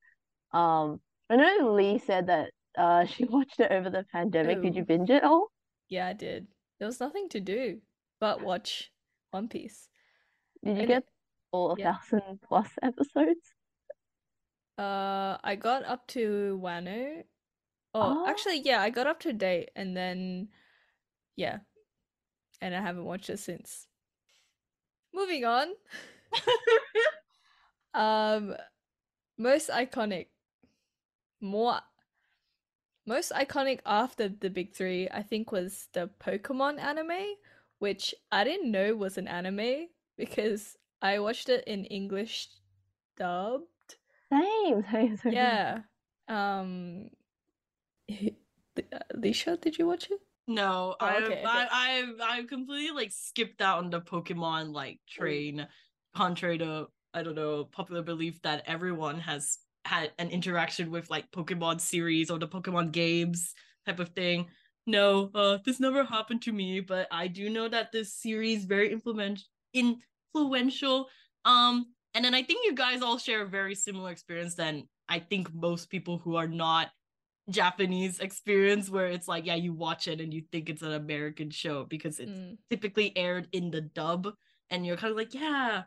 [0.53, 4.63] Um I know Lee said that uh she watched it over the pandemic.
[4.63, 5.49] Did you binge it all?
[5.89, 6.47] Yeah, I did.
[6.79, 7.81] There was nothing to do
[8.21, 8.91] but watch
[9.31, 9.89] One Piece.
[10.65, 11.09] Did you And get it-
[11.53, 11.95] all a yeah.
[12.11, 13.55] thousand plus episodes?
[14.77, 17.23] Uh, I got up to Wano.
[17.95, 18.29] Oh, Oh.
[18.29, 20.49] actually, yeah, I got up to date and then,
[21.37, 21.59] yeah,
[22.61, 23.87] and I haven't watched it since.
[25.13, 25.69] Moving on.
[27.95, 28.55] Um,
[29.39, 30.29] most iconic,
[31.41, 31.81] more,
[33.07, 37.35] most iconic after the big three, I think, was the Pokemon anime,
[37.79, 42.49] which I didn't know was an anime because I watched it in English
[43.17, 43.67] dubbed.
[44.31, 45.33] Same, same, same.
[45.33, 45.81] Yeah.
[46.29, 47.11] Um,
[48.09, 48.35] Th-
[48.93, 50.21] uh, Lisha, did you watch it?
[50.49, 51.45] No, Oh, I've, okay, okay.
[51.47, 55.69] I, I've, I've completely like skipped out on the Pokemon like train,
[56.17, 61.31] contrary to I don't know popular belief that everyone has had an interaction with like
[61.31, 63.55] Pokemon series or the Pokemon games
[63.87, 64.49] type of thing.
[64.87, 68.91] No, uh, this never happened to me, but I do know that this series very
[68.91, 69.43] implement
[69.75, 71.09] influential.
[71.45, 75.19] Um, and then I think you guys all share a very similar experience than I
[75.19, 76.89] think most people who are not
[77.51, 81.51] Japanese experience, where it's like, yeah, you watch it and you think it's an American
[81.51, 82.59] show because it's Mm.
[82.71, 84.29] typically aired in the dub,
[84.71, 85.85] and you're kind of like, yeah,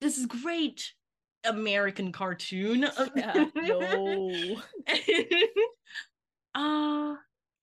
[0.00, 0.94] this is great.
[1.44, 2.86] American cartoon.
[3.16, 4.56] Yeah, no.
[6.54, 7.14] uh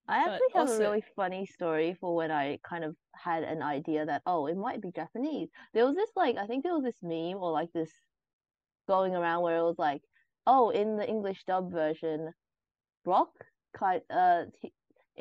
[0.09, 3.61] I actually have also- a really funny story for when I kind of had an
[3.61, 5.49] idea that, oh, it might be Japanese.
[5.73, 7.91] There was this like I think there was this meme or like this
[8.87, 10.01] going around where it was like,
[10.45, 12.31] oh, in the English dub version,
[13.07, 13.33] Brock
[13.79, 14.67] kind uh he,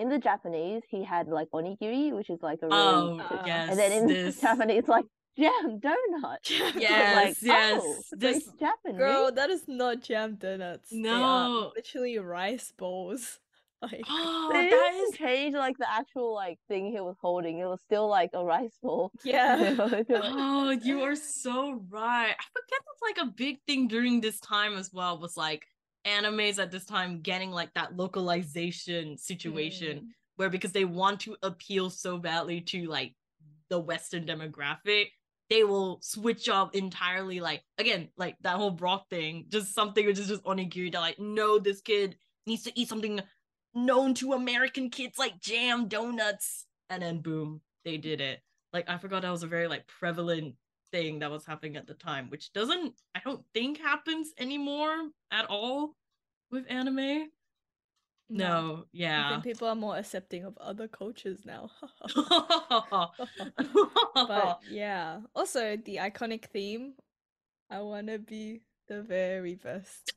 [0.01, 3.65] in the Japanese he had like onigiri, which is like a really oh Uh, yes,
[3.71, 5.07] and then in this Japanese like
[5.41, 6.41] jam donut.
[6.51, 8.99] Jam Yes, like, yes, Oh, this- Japanese.
[9.05, 10.89] Girl, that is not jam donuts.
[10.93, 11.73] No.
[11.79, 13.25] literally rice balls.
[13.83, 17.55] Like, Oh, They that didn't change like the actual like thing he was holding.
[17.59, 19.13] It was still like a rice bowl.
[19.23, 19.77] yeah.
[19.79, 21.57] Oh, you are so
[21.91, 22.35] right.
[22.43, 25.63] I forget that's like a big thing during this time as well, was like
[26.07, 30.07] animes at this time getting like that localization situation Mm.
[30.37, 33.15] where because they want to appeal so badly to like
[33.69, 35.07] the Western demographic,
[35.51, 37.41] they will switch up entirely.
[37.41, 40.93] Like again, like that whole Brock thing, just something which is just onigiri.
[40.93, 43.21] They're like, no, this kid needs to eat something
[43.75, 48.41] known to American kids like jam donuts, and then boom, they did it.
[48.73, 50.55] Like I forgot that was a very like prevalent
[50.93, 55.47] thing that was happening at the time, which doesn't I don't think happens anymore at
[55.47, 55.95] all
[56.51, 57.31] with anime.
[58.29, 59.41] No, I yeah.
[59.41, 61.71] people are more accepting of other cultures now.
[62.15, 63.11] but
[64.15, 65.21] but yeah.
[65.35, 66.95] Also, the iconic theme
[67.71, 70.13] I want to be the very best.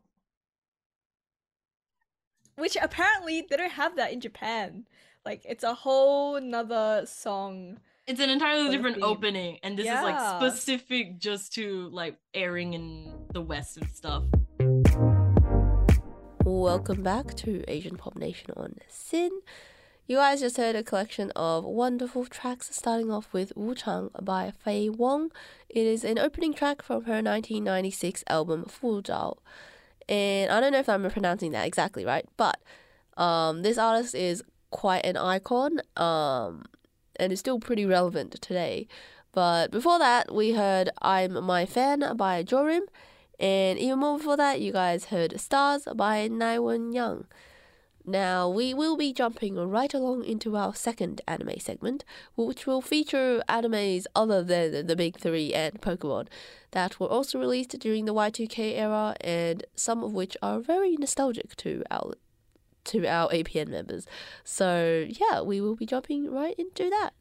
[2.55, 4.85] Which apparently they don't have that in Japan.
[5.25, 7.79] Like, it's a whole nother song.
[8.09, 9.03] It's an entirely different theme.
[9.03, 14.23] opening, and this is like specific just to like airing in the West and stuff.
[16.43, 19.29] Welcome back to Asian Pop Nation on SYN.
[20.07, 24.53] You guys just heard a collection of wonderful tracks, starting off with Wu Chang by
[24.57, 25.29] Faye Wong.
[25.69, 29.37] It is an opening track from her 1996 album Fu Zao.
[30.07, 32.59] And I don't know if I'm pronouncing that exactly right, but
[33.17, 34.41] um, this artist is
[34.71, 36.63] quite an icon um,
[37.19, 38.87] and is still pretty relevant today.
[39.31, 42.87] But before that, we heard I'm My Fan by Jorim.
[43.39, 47.25] And even more before that, you guys heard Stars by Naiwen Yang.
[48.05, 52.03] Now, we will be jumping right along into our second anime segment,
[52.35, 56.27] which will feature animes other than the big three and Pokemon
[56.71, 61.55] that were also released during the Y2K era, and some of which are very nostalgic
[61.57, 62.15] to our
[62.89, 64.05] to our APN members.
[64.43, 67.11] So yeah, we will be jumping right into that.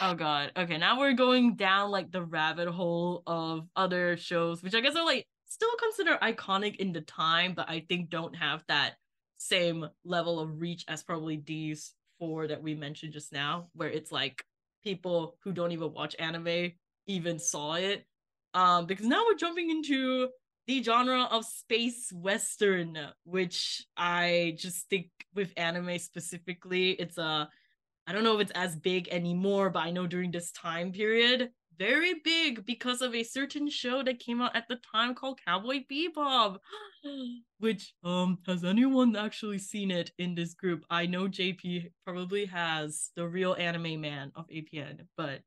[0.00, 0.52] Oh god.
[0.56, 4.94] Okay, now we're going down like the rabbit hole of other shows, which I guess
[4.94, 8.94] are like still considered iconic in the time, but I think don't have that
[9.38, 14.12] same level of reach as probably these four that we mentioned just now, where it's
[14.12, 14.44] like
[14.84, 16.72] people who don't even watch anime
[17.06, 18.04] even saw it.
[18.54, 20.28] Um, because now we're jumping into
[20.68, 27.48] the genre of space western, which I just think with anime specifically, it's a
[28.06, 31.50] I don't know if it's as big anymore, but I know during this time period,
[31.78, 35.84] very big because of a certain show that came out at the time called Cowboy
[35.90, 36.58] Bebop.
[37.58, 40.84] Which um has anyone actually seen it in this group?
[40.90, 45.40] I know JP probably has the real anime man of APN, but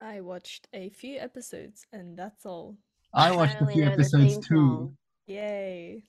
[0.00, 2.76] I watched a few episodes, and that's all.
[3.16, 4.92] I watched a few episodes too.
[5.26, 6.02] Yay.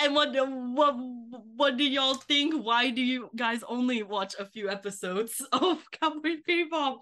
[0.00, 0.96] and what what
[1.56, 2.64] what do y'all think?
[2.64, 6.98] Why do you guys only watch a few episodes of Cowboy Bebop?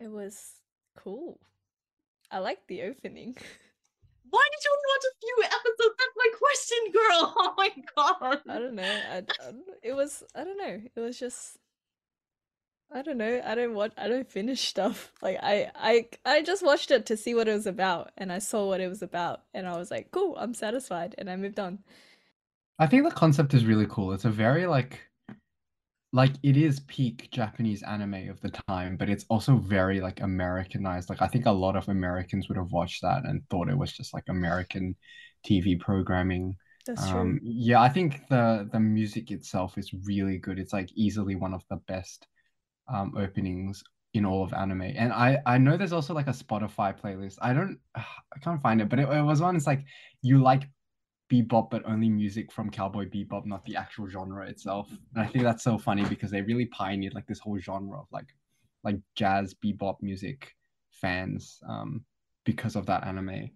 [0.00, 0.54] It was
[0.96, 1.38] cool.
[2.32, 3.36] I liked the opening.
[4.30, 5.96] Why did you only watch a few episodes?
[5.98, 7.34] That's my question, girl.
[7.42, 8.40] Oh my god.
[8.48, 8.82] I don't know.
[9.12, 9.52] I, I
[9.82, 10.80] it was I don't know.
[10.96, 11.58] It was just
[12.92, 13.40] I don't know.
[13.44, 13.92] I don't watch.
[13.96, 15.12] I don't finish stuff.
[15.22, 18.38] Like I I I just watched it to see what it was about and I
[18.38, 21.58] saw what it was about and I was like, "Cool, I'm satisfied." And I moved
[21.60, 21.80] on.
[22.80, 24.12] I think the concept is really cool.
[24.12, 25.02] It's a very like
[26.12, 31.08] like it is peak Japanese anime of the time, but it's also very like Americanized.
[31.08, 33.92] Like I think a lot of Americans would have watched that and thought it was
[33.92, 34.96] just like American
[35.44, 36.56] TV programming.
[36.84, 37.40] That's Um, true.
[37.42, 40.58] yeah, I think the the music itself is really good.
[40.58, 42.26] It's like easily one of the best
[42.92, 43.82] um openings
[44.14, 44.82] in all of anime.
[44.82, 47.38] And I I know there's also like a Spotify playlist.
[47.40, 49.56] I don't I can't find it, but it, it was one.
[49.56, 49.84] It's like
[50.22, 50.68] you like
[51.32, 54.88] bebop, but only music from Cowboy Bebop, not the actual genre itself.
[55.14, 58.06] And I think that's so funny because they really pioneered like this whole genre of
[58.10, 58.26] like
[58.82, 60.54] like jazz bebop music
[60.90, 62.04] fans um
[62.44, 63.50] because of that anime.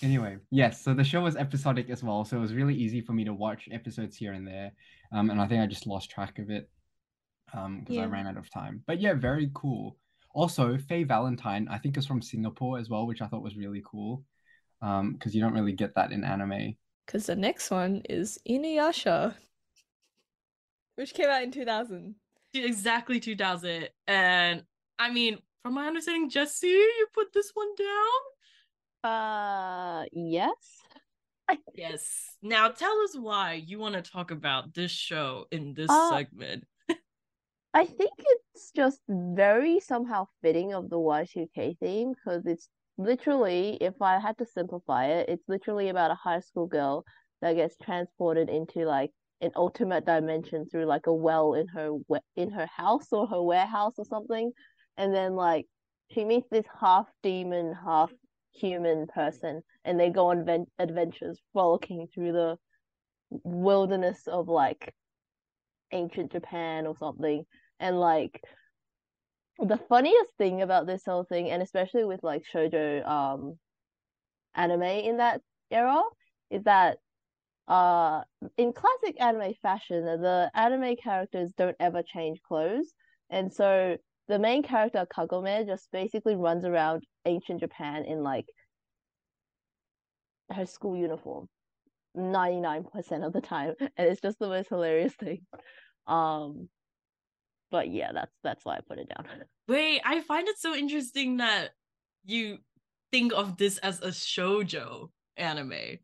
[0.00, 3.12] Anyway, yes, so the show was episodic as well, so it was really easy for
[3.12, 4.70] me to watch episodes here and there.
[5.12, 6.70] Um, and I think I just lost track of it
[7.52, 8.82] um because I ran out of time.
[8.86, 9.96] But yeah, very cool.
[10.34, 13.82] Also, Faye Valentine, I think is from Singapore as well, which I thought was really
[13.84, 14.24] cool.
[14.80, 16.76] Um, because you don't really get that in anime.
[17.06, 19.34] Cuz the next one is Inuyasha,
[20.96, 22.14] which came out in 2000.
[22.54, 23.88] Exactly 2000.
[24.06, 24.64] And
[24.98, 29.10] I mean, from my understanding, Jesse, you put this one down?
[29.10, 30.82] Uh, yes.
[31.74, 32.36] Yes.
[32.42, 36.66] Now tell us why you want to talk about this show in this Uh, segment.
[37.74, 44.00] I think it's just very somehow fitting of the Y2K theme because it's literally, if
[44.02, 47.04] I had to simplify it, it's literally about a high school girl
[47.40, 51.92] that gets transported into like an ultimate dimension through like a well in her
[52.36, 54.50] in her house or her warehouse or something,
[54.96, 55.66] and then like
[56.10, 58.10] she meets this half demon, half
[58.54, 62.56] human person, and they go on ven- adventures frolicking through the
[63.30, 64.94] wilderness of like
[65.92, 67.44] ancient Japan or something.
[67.80, 68.42] And like
[69.58, 73.58] the funniest thing about this whole thing, and especially with like shoujo um
[74.54, 76.02] anime in that era,
[76.50, 76.98] is that
[77.68, 78.22] uh
[78.56, 82.92] in classic anime fashion, the anime characters don't ever change clothes.
[83.30, 83.96] And so
[84.28, 88.46] the main character Kagome just basically runs around ancient Japan in like
[90.50, 91.48] her school uniform
[92.16, 95.40] 99% of the time and it's just the most hilarious thing
[96.06, 96.68] um
[97.70, 99.26] but yeah that's that's why i put it down
[99.68, 101.70] Wait, I find it so interesting that
[102.24, 102.58] you
[103.12, 105.98] think of this as a shojo anime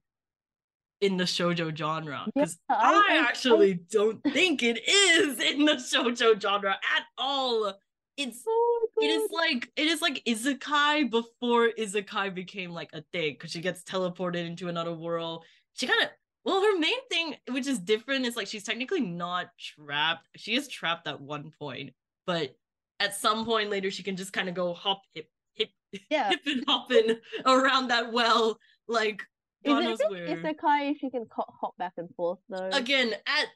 [1.00, 5.40] in the shojo genre because Yeah, I, I- I- I- actually don't think it is
[5.40, 7.74] in the shojo genre at all.
[8.16, 13.32] It's oh it is like it is like isekai before isekai became like a thing
[13.32, 15.44] because she gets teleported into another world.
[15.72, 16.10] She kind of
[16.44, 20.28] well, her main thing, which is different, is like she's technically not trapped.
[20.36, 21.92] She is trapped at one point,
[22.26, 22.54] but
[23.00, 25.70] at some point later, she can just kind of go hop, hip, hip,
[26.10, 27.16] yeah hip and hopping
[27.46, 29.22] around that well, like
[29.64, 30.28] is God it knows just where.
[30.28, 33.46] isekai if you can hop back and forth though Again, at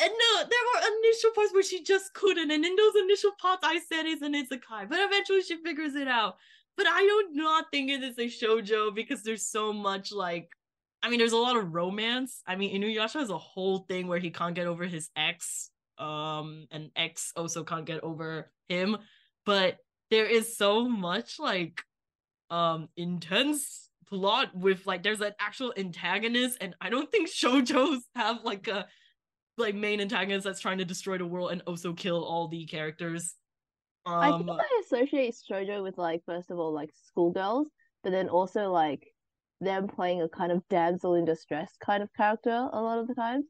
[0.00, 3.62] and no, there were initial parts where she just couldn't, and in those initial parts,
[3.64, 6.36] I said it's an isekai, but eventually she figures it out.
[6.76, 10.50] But I do not think it is a shoujo because there's so much like,
[11.02, 12.42] I mean, there's a lot of romance.
[12.46, 16.66] I mean, Inuyasha has a whole thing where he can't get over his ex, um,
[16.70, 18.96] and ex also can't get over him.
[19.46, 19.78] But
[20.10, 21.82] there is so much like,
[22.50, 28.42] um, intense plot with like there's an actual antagonist, and I don't think shoujos have
[28.44, 28.86] like a
[29.56, 33.34] like main antagonist that's trying to destroy the world and also kill all the characters.
[34.06, 37.68] I Um, think I associate shoujo with like first of all like schoolgirls,
[38.02, 39.06] but then also like
[39.60, 43.14] them playing a kind of damsel in distress kind of character a lot of the
[43.14, 43.46] times.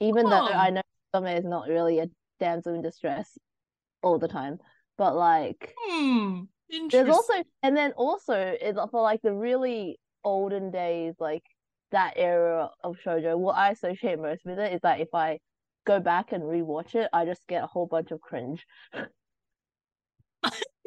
[0.00, 0.52] Even though Oh.
[0.52, 0.82] I know
[1.14, 2.08] Summer is not really a
[2.38, 3.38] damsel in distress
[4.02, 4.58] all the time,
[4.96, 6.42] but like hmm.
[6.90, 11.44] there's also and then also it's for like the really olden days, like
[11.90, 13.38] that era of shoujo.
[13.38, 15.38] What I associate most with it is that if I
[15.86, 18.64] go back and rewatch it, I just get a whole bunch of cringe.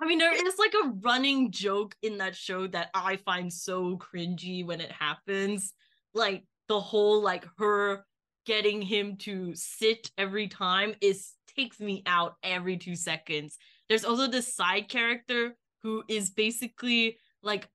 [0.00, 3.98] I mean, there is like a running joke in that show that I find so
[3.98, 5.74] cringy when it happens.
[6.14, 8.06] Like the whole like her
[8.46, 13.58] getting him to sit every time is takes me out every two seconds.
[13.88, 17.68] There's also this side character who is basically like,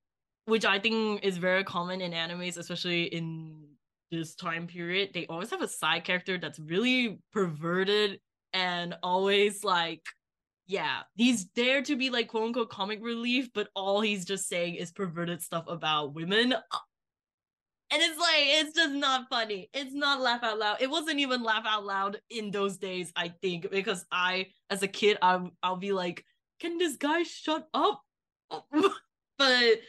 [0.46, 3.68] which I think is very common in animes, especially in
[4.12, 5.12] this time period.
[5.14, 8.20] They always have a side character that's really perverted
[8.54, 10.02] and always like
[10.68, 14.76] yeah, he's there to be like quote unquote comic relief, but all he's just saying
[14.76, 16.54] is perverted stuff about women.
[16.54, 16.78] Uh,
[17.92, 19.70] And it's like, it's just not funny.
[19.74, 20.78] It's not laugh out loud.
[20.82, 24.88] It wasn't even laugh out loud in those days, I think, because I, as a
[24.88, 26.26] kid, I'm, I'll be like,
[26.60, 28.02] can this guy shut up?
[29.38, 29.80] but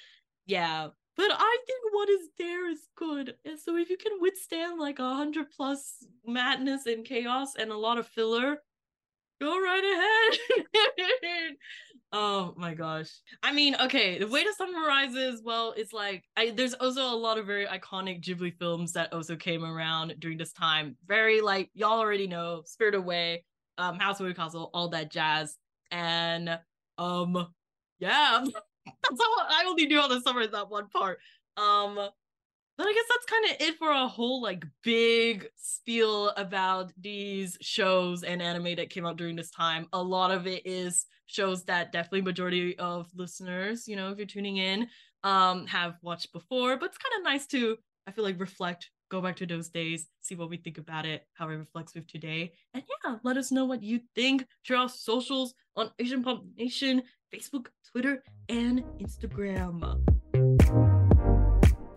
[0.47, 3.35] yeah, but I think what is there is good.
[3.47, 7.77] And so if you can withstand like a hundred plus madness and chaos and a
[7.79, 8.59] lot of filler,
[9.41, 10.39] go right
[11.24, 11.57] ahead.
[12.12, 13.11] oh my gosh.
[13.43, 17.16] I mean, okay, the way to summarize is well, it's like I there's also a
[17.16, 20.97] lot of very iconic Ghibli films that also came around during this time.
[21.07, 23.45] Very like y'all already know, Spirit Away,
[23.78, 25.57] um, House of Castle, all that jazz.
[25.91, 26.59] And
[26.99, 27.47] um
[27.99, 28.43] yeah,
[28.87, 31.18] that's all I only knew how to summarize that one part.
[31.57, 31.99] Um
[32.77, 37.57] but I guess that's kind of it for a whole like big spiel about these
[37.61, 39.87] shows and anime that came out during this time.
[39.93, 44.27] A lot of it is shows that definitely majority of listeners, you know, if you're
[44.27, 44.89] tuning in,
[45.24, 46.77] um, have watched before.
[46.77, 50.07] But it's kind of nice to, I feel like, reflect, go back to those days,
[50.20, 53.51] see what we think about it, how it reflects with today, and yeah, let us
[53.51, 54.47] know what you think.
[54.62, 57.03] Share our socials on Asian Pop Nation,
[57.33, 60.16] Facebook, Twitter, and Instagram.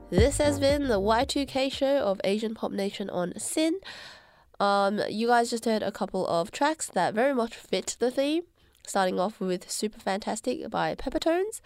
[0.10, 3.76] This has been the Y2K show of Asian Pop Nation on SYN.
[4.60, 8.42] Um, you guys just heard a couple of tracks that very much fit the theme,
[8.88, 11.62] starting off with Super Fantastic by Peppertones.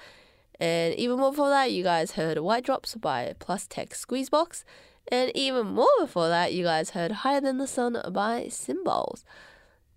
[0.59, 4.65] And even more before that, you guys heard White Drops by Plus Tech Squeezebox.
[5.09, 9.23] And even more before that, you guys heard Higher Than the Sun by Cymbals.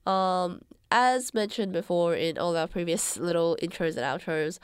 [0.06, 4.60] Um, as mentioned before in all our previous little intros and outros,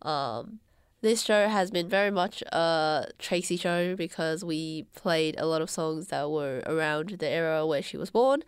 [0.00, 0.60] um,
[1.02, 5.70] this show has been very much a Tracy show because we played a lot of
[5.70, 8.42] songs that were around the era where she was born.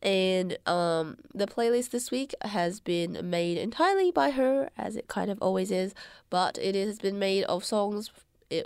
[0.00, 5.30] And um, the playlist this week has been made entirely by her, as it kind
[5.30, 5.92] of always is,
[6.30, 8.10] but it has been made of songs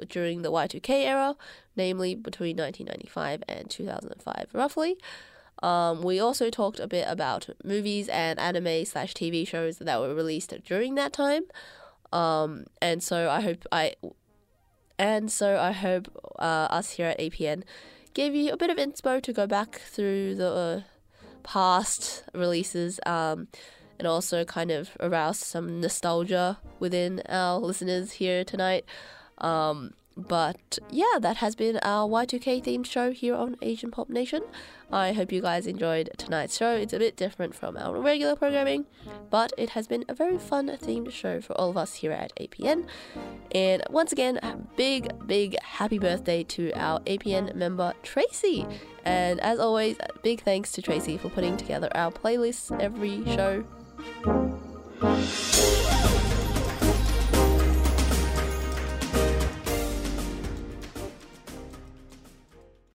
[0.08, 1.34] during the Y2K era,
[1.74, 4.98] namely between 1995 and 2005, roughly.
[5.62, 10.14] Um, we also talked a bit about movies and anime slash TV shows that were
[10.14, 11.44] released during that time.
[12.12, 13.94] Um, and so I hope I,
[14.98, 16.08] and so I hope
[16.38, 17.62] uh, us here at APN
[18.14, 20.80] gave you a bit of inspo to go back through the uh,
[21.42, 23.00] past releases.
[23.06, 23.48] Um,
[23.98, 28.84] and also kind of aroused some nostalgia within our listeners here tonight.
[29.38, 34.42] Um, but yeah, that has been our Y2K themed show here on Asian Pop Nation.
[34.90, 36.74] I hope you guys enjoyed tonight's show.
[36.74, 38.84] It's a bit different from our regular programming,
[39.30, 42.34] but it has been a very fun themed show for all of us here at
[42.36, 42.86] APN.
[43.54, 44.38] And once again,
[44.76, 48.66] big, big happy birthday to our APN member Tracy.
[49.04, 53.64] And as always, big thanks to Tracy for putting together our playlists every show.